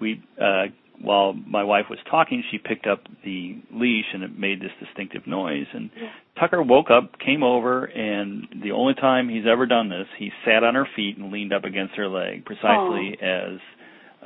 We 0.00 0.22
uh, 0.40 0.64
while 1.00 1.32
my 1.32 1.64
wife 1.64 1.86
was 1.90 1.98
talking, 2.10 2.42
she 2.50 2.58
picked 2.58 2.86
up 2.86 3.00
the 3.24 3.58
leash 3.72 4.06
and 4.12 4.22
it 4.22 4.38
made 4.38 4.60
this 4.60 4.70
distinctive 4.80 5.26
noise. 5.26 5.66
And 5.72 5.90
Yeah. 5.94 6.10
Tucker 6.38 6.62
woke 6.62 6.90
up, 6.90 7.18
came 7.18 7.42
over, 7.42 7.84
and 7.84 8.48
the 8.62 8.72
only 8.72 8.94
time 8.94 9.28
he's 9.28 9.46
ever 9.46 9.66
done 9.66 9.88
this, 9.88 10.06
he 10.18 10.32
sat 10.44 10.64
on 10.64 10.74
her 10.74 10.86
feet 10.96 11.16
and 11.16 11.30
leaned 11.32 11.52
up 11.52 11.64
against 11.64 11.94
her 11.94 12.08
leg, 12.08 12.44
precisely 12.44 13.16
as 13.20 13.60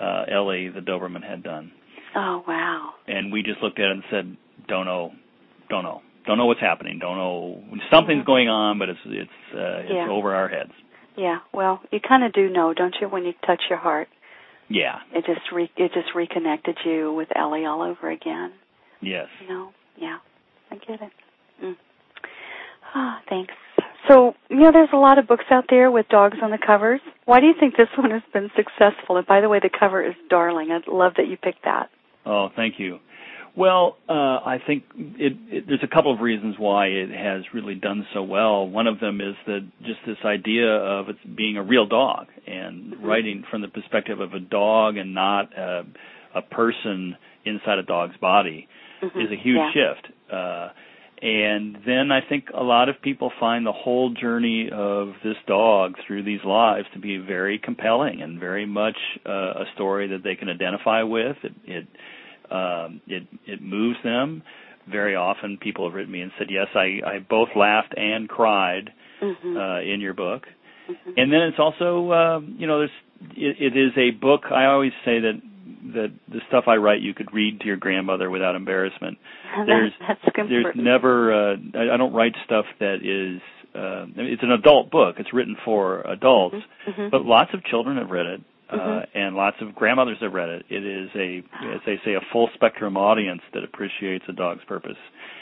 uh, 0.00 0.24
Ellie, 0.30 0.68
the 0.68 0.80
Doberman, 0.80 1.22
had 1.28 1.42
done. 1.42 1.72
Oh 2.14 2.42
wow. 2.46 2.94
And 3.06 3.32
we 3.32 3.42
just 3.42 3.60
looked 3.62 3.78
at 3.78 3.86
it 3.86 3.90
and 3.92 4.02
said, 4.10 4.36
"Don't 4.68 4.86
know, 4.86 5.12
don't 5.68 5.84
know, 5.84 6.02
don't 6.26 6.38
know 6.38 6.46
what's 6.46 6.60
happening. 6.60 6.98
Don't 6.98 7.16
know 7.16 7.62
something's 7.90 8.24
going 8.24 8.48
on, 8.48 8.78
but 8.78 8.88
it's 8.88 9.00
it's 9.06 9.30
uh, 9.54 9.80
it's 9.80 9.90
Yeah. 9.92 10.08
over 10.08 10.34
our 10.34 10.48
heads." 10.48 10.72
Yeah. 11.16 11.38
Well, 11.52 11.80
you 11.90 11.98
kind 12.06 12.22
of 12.24 12.32
do 12.32 12.48
know, 12.48 12.72
don't 12.74 12.94
you, 13.00 13.08
when 13.08 13.24
you 13.24 13.32
touch 13.44 13.62
your 13.68 13.78
heart? 13.78 14.08
Yeah. 14.68 14.98
It 15.12 15.24
just 15.26 15.40
re- 15.52 15.70
it 15.76 15.92
just 15.92 16.14
reconnected 16.14 16.78
you 16.84 17.12
with 17.12 17.28
Ellie 17.36 17.64
all 17.64 17.82
over 17.82 18.10
again. 18.10 18.52
Yes. 19.00 19.26
You 19.42 19.48
know? 19.48 19.70
Yeah. 19.96 20.18
I 20.70 20.76
get 20.76 21.00
it. 21.02 21.12
Mm. 21.64 21.76
Ah, 22.94 23.20
thanks. 23.28 23.52
So, 24.08 24.34
you 24.48 24.56
know, 24.60 24.70
there's 24.72 24.90
a 24.92 24.96
lot 24.96 25.18
of 25.18 25.26
books 25.26 25.44
out 25.50 25.64
there 25.68 25.90
with 25.90 26.08
dogs 26.08 26.38
on 26.42 26.50
the 26.50 26.58
covers. 26.64 27.00
Why 27.28 27.40
do 27.40 27.46
you 27.46 27.52
think 27.60 27.76
this 27.76 27.88
one 27.98 28.10
has 28.10 28.22
been 28.32 28.50
successful? 28.56 29.18
And 29.18 29.26
by 29.26 29.42
the 29.42 29.50
way, 29.50 29.58
the 29.60 29.68
cover 29.68 30.02
is 30.02 30.14
darling. 30.30 30.70
I 30.70 30.80
love 30.90 31.12
that 31.18 31.28
you 31.28 31.36
picked 31.36 31.64
that. 31.64 31.90
Oh, 32.24 32.48
thank 32.56 32.76
you. 32.80 33.00
Well, 33.54 33.98
uh, 34.08 34.12
I 34.12 34.56
think 34.66 34.84
it, 34.96 35.34
it, 35.50 35.64
there's 35.66 35.82
a 35.82 35.94
couple 35.94 36.10
of 36.14 36.20
reasons 36.20 36.54
why 36.58 36.86
it 36.86 37.10
has 37.10 37.42
really 37.52 37.74
done 37.74 38.06
so 38.14 38.22
well. 38.22 38.66
One 38.66 38.86
of 38.86 38.98
them 39.00 39.20
is 39.20 39.34
that 39.46 39.60
just 39.82 39.98
this 40.06 40.16
idea 40.24 40.72
of 40.72 41.10
it 41.10 41.36
being 41.36 41.58
a 41.58 41.62
real 41.62 41.84
dog 41.84 42.28
and 42.46 42.94
writing 43.04 43.44
from 43.50 43.60
the 43.60 43.68
perspective 43.68 44.20
of 44.20 44.32
a 44.32 44.40
dog 44.40 44.96
and 44.96 45.12
not 45.12 45.52
a, 45.52 45.84
a 46.34 46.40
person 46.40 47.14
inside 47.44 47.78
a 47.78 47.82
dog's 47.82 48.16
body 48.16 48.68
Mhm. 49.02 49.22
is 49.26 49.30
a 49.30 49.36
huge 49.36 49.58
Yeah. 49.58 49.72
shift. 49.72 50.08
Uh, 50.32 50.68
and 51.20 51.78
then 51.86 52.12
I 52.12 52.20
think 52.28 52.46
a 52.54 52.62
lot 52.62 52.88
of 52.88 53.00
people 53.02 53.32
find 53.40 53.66
the 53.66 53.72
whole 53.72 54.10
journey 54.14 54.70
of 54.72 55.12
this 55.24 55.36
dog 55.46 55.94
through 56.06 56.22
these 56.22 56.44
lives 56.44 56.86
to 56.94 57.00
be 57.00 57.16
very 57.18 57.58
compelling 57.58 58.22
and 58.22 58.38
very 58.38 58.66
much 58.66 58.96
uh, 59.26 59.30
a 59.30 59.64
story 59.74 60.08
that 60.08 60.22
they 60.22 60.36
can 60.36 60.48
identify 60.48 61.02
with. 61.02 61.36
It 61.42 61.52
it 61.66 61.86
um, 62.50 63.00
it, 63.06 63.26
it 63.46 63.62
moves 63.62 63.98
them. 64.04 64.42
Very 64.90 65.14
often, 65.16 65.58
people 65.60 65.86
have 65.86 65.94
written 65.94 66.12
me 66.12 66.22
and 66.22 66.32
said, 66.38 66.46
"Yes, 66.50 66.68
I, 66.74 67.00
I 67.04 67.18
both 67.18 67.48
laughed 67.56 67.94
and 67.96 68.28
cried 68.28 68.90
Mhm. 69.22 69.56
uh, 69.56 69.82
in 69.92 70.00
your 70.00 70.14
book." 70.14 70.46
Mhm. 70.88 71.14
And 71.16 71.32
then 71.32 71.42
it's 71.42 71.58
also, 71.58 72.12
um, 72.12 72.54
you 72.58 72.66
know, 72.66 72.78
there's 72.78 72.90
it, 73.36 73.56
it 73.60 73.76
is 73.76 73.92
a 73.98 74.10
book. 74.12 74.44
I 74.50 74.66
always 74.66 74.92
say 75.04 75.18
that 75.20 75.40
that 75.94 76.12
the 76.28 76.40
stuff 76.48 76.64
I 76.66 76.76
write 76.76 77.00
you 77.00 77.14
could 77.14 77.32
read 77.32 77.60
to 77.60 77.66
your 77.66 77.76
grandmother 77.76 78.30
without 78.30 78.54
embarrassment. 78.54 79.18
There's 79.66 79.92
That's 80.06 80.20
there's 80.48 80.74
never 80.76 81.32
uh, 81.52 81.56
I, 81.74 81.94
I 81.94 81.96
don't 81.96 82.12
write 82.12 82.34
stuff 82.44 82.64
that 82.80 82.96
is 83.02 83.40
uh, 83.74 84.06
it's 84.16 84.42
an 84.42 84.52
adult 84.52 84.90
book. 84.90 85.16
It's 85.18 85.32
written 85.32 85.56
for 85.64 86.00
adults, 86.02 86.56
Mhm. 86.88 87.10
but 87.10 87.24
lots 87.24 87.52
of 87.54 87.62
children 87.64 87.96
have 87.98 88.10
read 88.10 88.26
it. 88.26 88.40
Uh, 88.70 88.76
Mhm. 88.76 89.06
and 89.14 89.36
lots 89.36 89.56
of 89.62 89.74
grandmothers 89.74 90.18
have 90.20 90.34
read 90.34 90.48
it. 90.50 90.66
It 90.68 90.84
is 90.84 91.08
a, 91.14 91.38
as 91.74 91.80
they 91.86 91.98
say, 92.04 92.14
a 92.14 92.20
full 92.32 92.48
spectrum 92.54 92.96
audience 92.98 93.40
that 93.54 93.64
appreciates 93.64 94.24
a 94.28 94.32
dog's 94.32 94.64
purpose. 94.64 94.98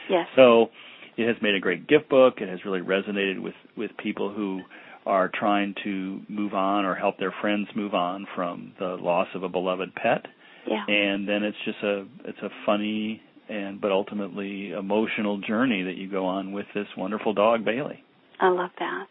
yes. 0.09 0.29
So 0.37 0.71
it 1.17 1.27
has 1.27 1.41
made 1.43 1.55
a 1.55 1.61
great 1.61 1.87
gift 1.89 2.09
book. 2.09 2.41
It 2.41 2.49
has 2.49 2.65
really 2.65 2.81
resonated 2.83 3.41
with 3.41 3.55
with 3.77 3.97
people 3.97 4.29
who 4.31 4.63
are 5.07 5.31
trying 5.33 5.75
to 5.85 6.21
move 6.29 6.53
on 6.53 6.85
or 6.85 6.95
help 6.95 7.19
their 7.19 7.35
friends 7.41 7.69
move 7.75 7.95
on 7.95 8.27
from 8.35 8.73
the 8.79 8.97
loss 9.01 9.29
of 9.35 9.43
a 9.43 9.49
beloved 9.49 9.95
pet. 9.95 10.27
yeah. 10.69 10.85
And 10.89 11.29
then 11.29 11.43
it's 11.45 11.57
just 11.65 11.79
a 11.83 12.07
it's 12.25 12.39
a 12.43 12.49
funny 12.67 13.23
and 13.49 13.81
but 13.81 13.93
ultimately 13.93 14.73
emotional 14.73 15.39
journey 15.39 15.85
that 15.85 15.97
you 15.97 16.11
go 16.11 16.27
on 16.27 16.53
with 16.53 16.67
this 16.75 16.87
wonderful 16.97 17.33
dog 17.33 17.65
Bailey. 17.65 18.03
I 18.41 18.49
love 18.49 18.71
that. 18.79 19.07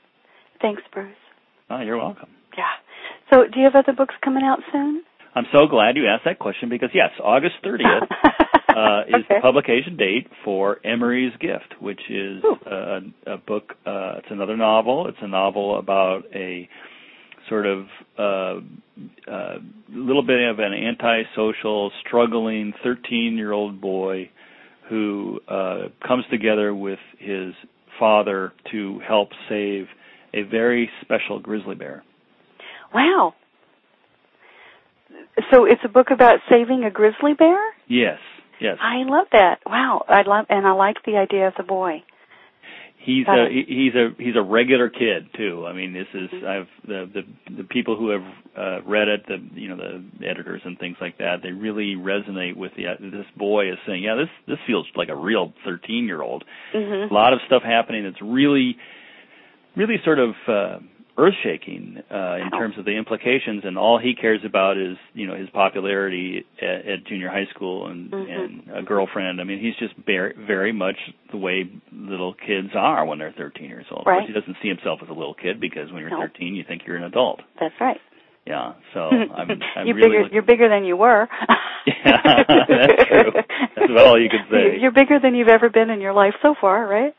Thanks, 0.62 0.82
Bruce. 0.94 1.16
Oh, 1.70 1.80
you're 1.82 1.98
welcome. 1.98 2.30
Yeah. 2.58 2.64
So, 3.32 3.44
do 3.52 3.60
you 3.60 3.66
have 3.66 3.76
other 3.76 3.96
books 3.96 4.14
coming 4.24 4.44
out 4.44 4.60
soon? 4.72 5.04
I'm 5.34 5.46
so 5.52 5.68
glad 5.68 5.98
you 5.98 6.08
asked 6.08 6.26
that 6.26 6.40
question 6.40 6.70
because 6.70 6.90
yes, 6.94 7.10
August 7.24 7.56
30th 7.66 8.08
uh, 8.76 9.02
is 9.08 9.16
okay. 9.26 9.36
the 9.36 9.42
publication 9.42 9.96
date 9.96 10.28
for 10.44 10.80
Emory's 10.86 11.34
Gift, 11.40 11.82
which 11.82 12.02
is 12.10 12.44
a, 12.66 13.00
a 13.28 13.38
book. 13.38 13.74
Uh, 13.86 14.16
it's 14.18 14.28
another 14.30 14.58
novel. 14.58 15.08
It's 15.08 15.18
a 15.22 15.28
novel 15.28 15.80
about 15.80 16.24
a 16.34 16.68
sort 17.50 17.66
of 17.66 17.86
uh, 18.18 19.32
uh, 19.32 19.56
little 19.90 20.24
bit 20.24 20.50
of 20.50 20.60
an 20.60 20.74
antisocial, 20.74 21.92
struggling 22.06 22.74
13-year-old 22.86 23.80
boy 23.80 24.30
who 24.90 25.40
uh, 25.48 25.88
comes 26.06 26.26
together 26.30 26.74
with 26.74 27.00
his 27.20 27.54
father 28.00 28.54
to 28.72 29.00
help 29.08 29.30
save 29.50 29.86
a 30.34 30.44
very 30.44 30.90
special 31.02 31.40
grizzly 31.40 31.76
bear. 31.76 32.04
Wow. 32.94 33.34
So 35.52 35.66
it's 35.66 35.82
a 35.84 35.90
book 35.90 36.08
about 36.12 36.40
saving 36.50 36.84
a 36.84 36.92
grizzly 36.92 37.34
bear? 37.38 37.58
Yes, 37.88 38.20
yes. 38.60 38.78
I 38.82 39.04
love 39.04 39.28
that. 39.32 39.60
Wow. 39.66 40.06
I 40.08 40.22
love 40.24 40.46
and 40.50 40.66
I 40.66 40.72
like 40.72 40.98
the 41.06 41.18
idea 41.18 41.48
of 41.48 41.54
the 41.58 41.64
boy. 41.64 42.04
He's 42.98 43.26
Got 43.28 43.38
a 43.38 43.46
it. 43.46 43.66
he's 43.68 43.94
a 43.94 44.10
he's 44.18 44.36
a 44.36 44.42
regular 44.42 44.90
kid 44.90 45.28
too. 45.38 45.66
I 45.68 45.74
mean, 45.74 45.94
this 45.94 46.08
is 46.14 46.30
Mhm. 46.32 46.44
I've 46.48 46.68
the 46.88 47.10
the 47.14 47.54
the 47.58 47.64
people 47.66 47.96
who 47.96 48.10
have 48.10 48.24
uh, 48.58 48.82
read 48.84 49.08
it, 49.08 49.28
the 49.28 49.38
you 49.54 49.68
know 49.68 49.76
the 49.78 50.28
editors 50.28 50.62
and 50.66 50.80
things 50.80 50.98
like 51.00 51.18
that. 51.20 51.44
They 51.44 51.52
really 51.52 51.96
resonate 51.96 52.56
with 52.56 52.72
the 52.76 52.86
this 53.00 53.28
boy 53.38 53.72
is 53.72 53.78
saying, 53.86 54.02
yeah, 54.02 54.16
this 54.16 54.30
this 54.48 54.58
feels 54.66 54.88
like 54.96 55.10
a 55.10 55.16
real 55.16 55.54
13 55.66 56.06
year 56.06 56.24
old. 56.24 56.46
Mhm. 56.74 57.12
A 57.12 57.14
lot 57.14 57.34
of 57.34 57.40
stuff 57.46 57.62
happening 57.62 58.04
that's 58.06 58.22
really 58.22 58.76
really 59.76 60.02
sort 60.04 60.18
of 60.18 60.34
uh, 60.48 60.80
earth 61.18 61.34
shaking 61.44 61.98
uh, 62.12 62.36
in 62.44 62.52
terms 62.52 62.76
of 62.78 62.86
the 62.86 62.92
implications, 62.92 63.64
and 63.64 63.78
all 63.78 63.98
he 63.98 64.14
cares 64.16 64.42
about 64.46 64.78
is 64.78 64.98
you 65.14 65.26
know 65.28 65.36
his 65.36 65.50
popularity 65.52 66.46
at, 66.62 66.86
at 66.86 67.06
junior 67.08 67.30
high 67.30 67.48
school 67.54 67.88
and 67.88 68.12
Mhm. 68.12 68.36
and 68.36 68.78
a 68.78 68.82
girlfriend. 68.84 69.40
I 69.40 69.44
mean, 69.46 69.60
he's 69.60 69.76
just 69.78 69.96
very 70.06 70.34
very 70.46 70.72
much 70.74 70.98
the 71.32 71.38
way 71.38 71.70
little 71.92 72.34
kids 72.34 72.70
are 72.76 73.06
when 73.06 73.18
they're 73.20 73.34
13 73.38 73.70
years 73.70 73.86
old. 73.92 74.04
Course, 74.04 74.18
Right. 74.20 74.28
he 74.28 74.34
doesn't 74.34 74.58
see 74.62 74.68
himself 74.68 75.00
as 75.04 75.10
a 75.10 75.14
little 75.14 75.34
kid 75.36 75.60
because 75.60 75.92
when 75.92 76.02
you're 76.02 76.10
No. 76.12 76.20
13, 76.22 76.56
you 76.56 76.64
think 76.68 76.82
you're 76.86 76.98
an 76.98 77.04
adult. 77.04 77.42
That's 77.60 77.74
right. 77.80 78.00
Yeah, 78.46 78.74
so 78.94 79.00
I'm 79.10 79.60
I'm 79.76 79.88
you're 79.88 79.96
really 79.96 80.10
bigger 80.10 80.24
look- 80.24 80.34
you're 80.34 80.44
bigger 80.44 80.70
than 80.70 80.84
you 80.86 80.96
were. 80.98 81.28
Yeah, 81.88 82.44
that's 82.68 83.08
true. 83.10 83.32
That's 83.76 83.90
about 83.92 84.06
all 84.08 84.20
you 84.22 84.30
could 84.30 84.46
say. 84.52 84.78
You're 84.80 84.92
bigger 84.92 85.20
than 85.20 85.34
you've 85.34 85.48
ever 85.48 85.70
been 85.70 85.90
in 85.90 86.00
your 86.02 86.14
life 86.14 86.34
so 86.44 86.54
far, 86.60 86.86
right? 86.88 87.16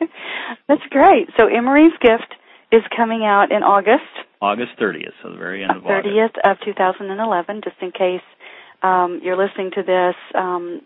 That's 0.68 0.82
great. 0.90 1.28
So 1.36 1.46
Emory's 1.46 1.96
Gift 2.00 2.34
is 2.72 2.82
coming 2.96 3.22
out 3.24 3.52
in 3.52 3.62
August. 3.62 4.02
August 4.40 4.72
30th, 4.80 5.12
so 5.22 5.30
the 5.30 5.38
very 5.38 5.62
end 5.62 5.72
of 5.72 5.82
30th 5.82 6.36
of 6.44 6.58
2011, 6.64 7.62
just 7.64 7.76
in 7.80 7.90
case 7.90 8.24
um, 8.82 9.20
you're 9.22 9.36
listening 9.36 9.70
to 9.74 9.82
this 9.82 10.14
um, 10.34 10.82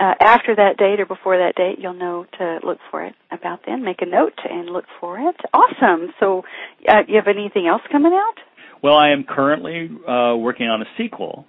uh, 0.00 0.14
after 0.20 0.54
that 0.54 0.76
date 0.78 1.00
or 1.00 1.06
before 1.06 1.38
that 1.38 1.54
date, 1.56 1.78
you'll 1.78 1.92
know 1.92 2.24
to 2.38 2.58
look 2.64 2.78
for 2.90 3.04
it 3.04 3.14
about 3.30 3.60
then. 3.66 3.84
Make 3.84 4.00
a 4.00 4.06
note 4.06 4.38
and 4.48 4.70
look 4.70 4.84
for 5.00 5.18
it. 5.18 5.36
Awesome. 5.52 6.14
So, 6.20 6.44
uh, 6.88 7.02
you 7.08 7.16
have 7.16 7.26
anything 7.26 7.66
else 7.66 7.82
coming 7.90 8.12
out? 8.12 8.36
Well, 8.82 8.94
I 8.94 9.10
am 9.10 9.24
currently 9.24 9.90
uh, 10.06 10.36
working 10.36 10.68
on 10.68 10.82
a 10.82 10.84
sequel 10.96 11.46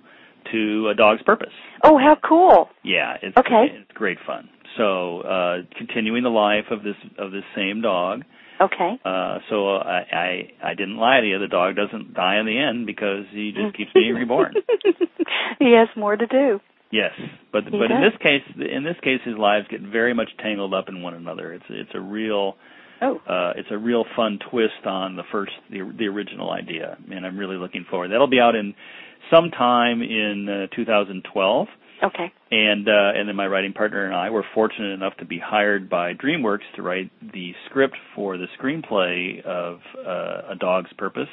to 0.52 0.90
A 0.92 0.96
Dog's 0.96 1.22
Purpose. 1.22 1.54
Oh, 1.84 1.98
how 1.98 2.18
cool! 2.28 2.70
Yeah, 2.84 3.18
it's 3.22 3.38
okay. 3.38 3.68
It's 3.72 3.92
great 3.94 4.18
fun. 4.26 4.50
So, 4.80 5.20
uh, 5.20 5.58
continuing 5.78 6.24
the 6.24 6.30
life 6.30 6.72
of 6.72 6.84
this 6.84 6.96
of 7.18 7.32
this 7.32 7.44
same 7.54 7.82
dog. 7.82 8.24
Okay. 8.62 9.00
Uh, 9.04 9.40
so 9.50 9.76
I, 9.76 10.06
I 10.12 10.70
I 10.72 10.74
didn't 10.74 10.96
lie 10.96 11.20
to 11.20 11.28
you. 11.28 11.38
The 11.38 11.48
dog 11.48 11.76
doesn't 11.76 12.14
die 12.14 12.40
in 12.40 12.46
the 12.46 12.58
end 12.58 12.86
because 12.86 13.26
he 13.32 13.52
just 13.52 13.76
keeps 13.76 13.92
being 13.94 14.16
reborn. 14.16 14.54
he 15.60 15.74
has 15.74 15.90
more 15.98 16.16
to 16.16 16.26
do. 16.26 16.62
Yes, 16.92 17.12
but 17.52 17.66
he 17.66 17.72
but 17.72 17.88
does. 17.88 17.92
in 17.92 18.02
this 18.02 18.18
case, 18.22 18.70
in 18.74 18.84
this 18.86 18.96
case, 19.04 19.20
his 19.26 19.38
lives 19.38 19.68
get 19.70 19.82
very 19.82 20.14
much 20.14 20.30
tangled 20.40 20.74
up 20.74 20.88
in 20.88 21.04
one 21.04 21.14
another. 21.14 21.54
It's 21.54 21.66
it's 21.70 21.92
a 21.94 22.00
real 22.00 22.56
oh. 23.02 23.18
uh, 23.28 23.54
it's 23.58 23.70
a 23.72 23.78
real 23.78 24.06
fun 24.16 24.40
twist 24.50 24.86
on 24.86 25.18
the 25.18 25.24
first 25.30 25.52
the 25.70 25.82
the 25.98 26.08
original 26.08 26.52
idea, 26.52 26.98
and 27.12 27.26
I'm 27.26 27.38
really 27.38 27.58
looking 27.58 27.86
forward. 27.90 28.12
That'll 28.12 28.28
be 28.28 28.40
out 28.40 28.56
in 28.56 28.76
sometime 29.30 30.02
in 30.02 30.68
uh, 30.72 30.76
2012. 30.76 31.68
Okay. 32.04 32.32
And 32.52 32.88
uh, 32.88 33.12
and 33.16 33.28
then 33.28 33.36
my 33.36 33.48
writing 33.48 33.74
partner 33.74 34.06
and 34.06 34.16
I 34.16 34.30
were 34.30 34.46
fortunate 34.54 34.94
enough 34.94 35.18
to 35.18 35.26
be 35.26 35.40
hired 35.40 35.90
by 35.90 36.14
DreamWorks 36.14 36.68
to 36.76 36.82
write 36.82 37.12
the 37.34 37.54
script 37.70 37.96
for 38.16 38.38
the 38.38 38.48
screenplay 38.60 39.44
of 39.46 39.80
uh, 39.98 40.54
A 40.54 40.56
Dog's 40.58 40.92
Purpose. 40.98 41.28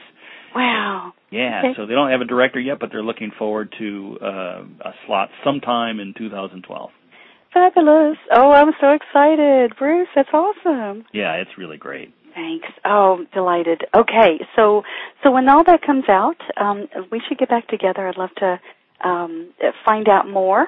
Wow. 0.55 1.12
Yeah, 1.31 1.61
okay. 1.64 1.74
so 1.76 1.87
they 1.87 1.92
don't 1.94 2.11
have 2.11 2.20
a 2.20 2.24
director 2.24 2.59
yet, 2.59 2.79
but 2.81 2.88
they're 2.90 3.02
looking 3.02 3.31
forward 3.38 3.74
to 3.79 4.18
uh, 4.22 4.62
a 4.81 4.92
slot 5.07 5.29
sometime 5.44 6.00
in 6.00 6.14
2012. 6.16 6.90
Fabulous. 7.52 8.16
Oh, 8.33 8.52
I'm 8.52 8.72
so 8.81 8.90
excited. 8.90 9.74
Bruce, 9.79 10.09
that's 10.14 10.29
awesome. 10.33 11.05
Yeah, 11.12 11.35
it's 11.35 11.50
really 11.59 11.76
great. 11.76 12.12
Thanks. 12.35 12.68
Oh, 12.85 13.24
delighted. 13.33 13.85
Okay, 13.94 14.38
so 14.57 14.83
so 15.22 15.31
when 15.31 15.48
all 15.48 15.64
that 15.64 15.81
comes 15.81 16.05
out, 16.09 16.37
um, 16.59 16.87
we 17.11 17.22
should 17.26 17.38
get 17.38 17.48
back 17.48 17.66
together. 17.68 18.07
I'd 18.07 18.18
love 18.18 18.35
to 18.38 18.61
um, 19.05 19.53
find 19.85 20.09
out 20.09 20.29
more 20.29 20.67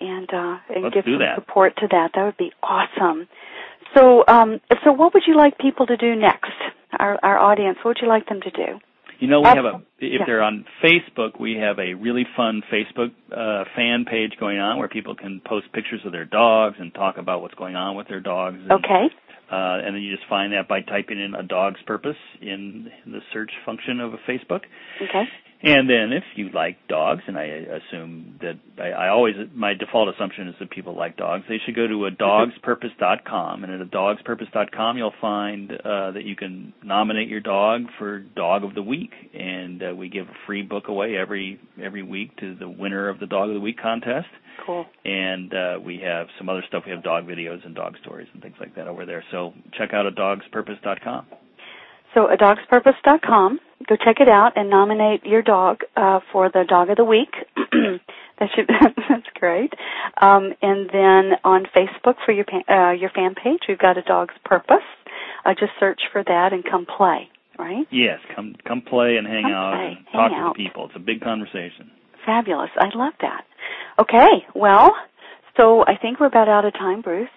and 0.00 0.28
uh, 0.32 0.56
and 0.74 0.84
Let's 0.84 0.94
give 0.94 1.04
some 1.04 1.18
that. 1.18 1.36
support 1.36 1.76
to 1.76 1.88
that. 1.90 2.10
That 2.14 2.24
would 2.24 2.36
be 2.36 2.52
awesome. 2.62 3.28
So 3.96 4.24
um, 4.26 4.60
so 4.84 4.92
what 4.92 5.14
would 5.14 5.24
you 5.26 5.36
like 5.36 5.58
people 5.58 5.86
to 5.86 5.96
do 5.96 6.14
next? 6.16 6.52
Our 6.98 7.18
our 7.22 7.38
audience, 7.38 7.78
what 7.82 7.90
would 7.90 7.98
you 8.02 8.08
like 8.08 8.28
them 8.28 8.40
to 8.40 8.50
do? 8.50 8.80
You 9.20 9.28
know, 9.28 9.40
we 9.40 9.46
have 9.46 9.64
a 9.64 9.80
if 10.00 10.22
they're 10.26 10.42
on 10.42 10.64
Facebook, 10.82 11.40
we 11.40 11.54
have 11.54 11.78
a 11.78 11.94
really 11.94 12.26
fun 12.36 12.62
Facebook 12.72 13.12
uh, 13.32 13.64
fan 13.76 14.04
page 14.04 14.32
going 14.38 14.58
on 14.58 14.78
where 14.78 14.88
people 14.88 15.14
can 15.14 15.40
post 15.46 15.72
pictures 15.72 16.00
of 16.04 16.12
their 16.12 16.24
dogs 16.24 16.76
and 16.78 16.92
talk 16.92 17.16
about 17.16 17.40
what's 17.40 17.54
going 17.54 17.76
on 17.76 17.96
with 17.96 18.08
their 18.08 18.20
dogs. 18.20 18.58
And, 18.60 18.72
Okay. 18.72 19.06
Uh, 19.50 19.78
and 19.84 19.94
then 19.94 20.02
you 20.02 20.14
just 20.14 20.28
find 20.28 20.52
that 20.52 20.66
by 20.66 20.80
typing 20.80 21.20
in 21.20 21.34
a 21.34 21.42
dog's 21.42 21.80
purpose 21.86 22.16
in 22.40 22.90
the 23.06 23.20
search 23.32 23.52
function 23.64 24.00
of 24.00 24.14
a 24.14 24.18
Facebook. 24.28 24.62
Okay. 25.00 25.24
And 25.64 25.88
then 25.88 26.12
if 26.12 26.24
you 26.36 26.50
like 26.50 26.76
dogs, 26.88 27.22
and 27.26 27.38
I 27.38 27.44
assume 27.44 28.38
that 28.42 28.58
I, 28.78 28.90
I 28.90 29.08
always 29.08 29.34
my 29.54 29.72
default 29.72 30.14
assumption 30.14 30.48
is 30.48 30.54
that 30.60 30.70
people 30.70 30.94
like 30.94 31.16
dogs, 31.16 31.44
they 31.48 31.58
should 31.64 31.74
go 31.74 31.86
to 31.86 32.04
a 32.04 32.10
dogspurpose.com, 32.10 33.64
and 33.64 33.72
at 33.72 33.80
a 33.80 33.86
dogspurpose.com 33.86 34.98
you'll 34.98 35.14
find 35.22 35.72
uh, 35.72 36.10
that 36.10 36.24
you 36.24 36.36
can 36.36 36.74
nominate 36.84 37.28
your 37.28 37.40
dog 37.40 37.84
for 37.98 38.20
Dog 38.20 38.62
of 38.62 38.74
the 38.74 38.82
Week, 38.82 39.12
and 39.32 39.82
uh, 39.82 39.94
we 39.96 40.10
give 40.10 40.26
a 40.26 40.34
free 40.46 40.60
book 40.60 40.88
away 40.88 41.16
every 41.16 41.58
every 41.82 42.02
week 42.02 42.36
to 42.36 42.54
the 42.56 42.68
winner 42.68 43.08
of 43.08 43.18
the 43.18 43.26
Dog 43.26 43.48
of 43.48 43.54
the 43.54 43.60
Week 43.60 43.80
contest. 43.80 44.28
Cool. 44.66 44.84
And 45.04 45.52
uh, 45.54 45.78
we 45.82 45.98
have 46.04 46.26
some 46.36 46.50
other 46.50 46.62
stuff. 46.68 46.82
We 46.84 46.92
have 46.92 47.02
dog 47.02 47.26
videos 47.26 47.64
and 47.64 47.74
dog 47.74 47.94
stories 48.02 48.28
and 48.34 48.42
things 48.42 48.56
like 48.60 48.74
that 48.76 48.86
over 48.86 49.06
there. 49.06 49.24
So 49.30 49.54
check 49.78 49.94
out 49.94 50.06
a 50.06 50.10
dogspurpose.com. 50.10 51.26
So 52.14 52.28
adogspurpose.com. 52.28 53.60
Go 53.88 53.96
check 53.96 54.16
it 54.20 54.28
out 54.28 54.52
and 54.56 54.70
nominate 54.70 55.26
your 55.26 55.42
dog 55.42 55.80
uh, 55.96 56.20
for 56.32 56.48
the 56.48 56.64
dog 56.66 56.88
of 56.88 56.96
the 56.96 57.04
week. 57.04 57.34
that 57.56 58.48
should 58.54 58.68
that's 59.08 59.26
great. 59.34 59.74
Um, 60.20 60.54
and 60.62 60.88
then 60.90 61.32
on 61.44 61.66
Facebook 61.76 62.14
for 62.24 62.32
your 62.32 62.46
uh, 62.70 62.92
your 62.92 63.10
fan 63.10 63.34
page, 63.34 63.60
we've 63.68 63.78
got 63.78 63.98
a 63.98 64.02
dog's 64.02 64.34
purpose. 64.44 64.76
Uh, 65.44 65.54
just 65.58 65.72
search 65.78 66.00
for 66.12 66.22
that 66.24 66.52
and 66.52 66.64
come 66.64 66.86
play. 66.86 67.28
Right? 67.58 67.86
Yes, 67.90 68.20
come 68.34 68.54
come 68.66 68.80
play 68.80 69.16
and 69.16 69.26
hang 69.26 69.42
Come 69.42 69.52
out 69.52 69.74
play, 69.74 69.86
and 69.86 69.96
hang 69.96 70.12
talk 70.12 70.32
out. 70.32 70.52
to 70.54 70.62
the 70.62 70.64
people. 70.64 70.86
It's 70.86 70.96
a 70.96 71.00
big 71.00 71.20
conversation. 71.20 71.90
Fabulous. 72.24 72.70
I 72.78 72.88
love 72.94 73.12
that. 73.20 73.44
Okay. 73.98 74.46
Well, 74.54 74.94
so 75.58 75.84
I 75.86 75.96
think 76.00 76.20
we're 76.20 76.26
about 76.26 76.48
out 76.48 76.64
of 76.64 76.72
time, 76.72 77.02
Bruce. 77.02 77.28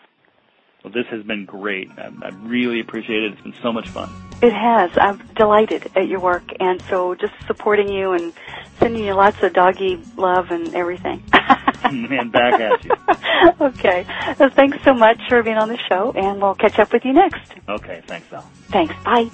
Well, 0.84 0.94
this 0.94 1.06
has 1.12 1.24
been 1.24 1.46
great. 1.46 1.90
I, 1.98 2.10
I 2.22 2.30
really 2.44 2.80
appreciate 2.80 3.24
it. 3.24 3.34
It's 3.34 3.42
been 3.42 3.56
so 3.62 3.74
much 3.74 3.90
fun. 3.90 4.10
It 4.42 4.54
has. 4.54 4.92
I'm 4.96 5.18
delighted 5.36 5.90
at 5.96 6.08
your 6.08 6.20
work, 6.20 6.44
and 6.60 6.82
so 6.90 7.16
just 7.16 7.34
supporting 7.48 7.90
you 7.90 8.12
and 8.12 8.34
sending 8.80 9.04
you 9.04 9.16
lots 9.16 9.38
of 9.42 9.54
doggy 9.54 9.98
love 10.16 10.46
and 10.52 10.76
everything. 10.76 11.24
and 11.84 12.32
back 12.32 12.60
at 12.60 12.84
you. 12.86 12.92
okay. 13.62 14.06
Well, 14.40 14.50
thanks 14.56 14.78
so 14.86 14.94
much 14.94 15.20
for 15.28 15.42
being 15.42 15.58
on 15.58 15.70
the 15.70 15.80
show, 15.90 16.12
and 16.16 16.42
we'll 16.42 16.56
catch 16.56 16.78
up 16.80 16.94
with 16.94 17.04
you 17.04 17.14
next. 17.14 17.42
Okay, 17.68 18.04
thanks, 18.08 18.28
Val. 18.30 18.46
Thanks. 18.72 18.94
Bye. 19.04 19.32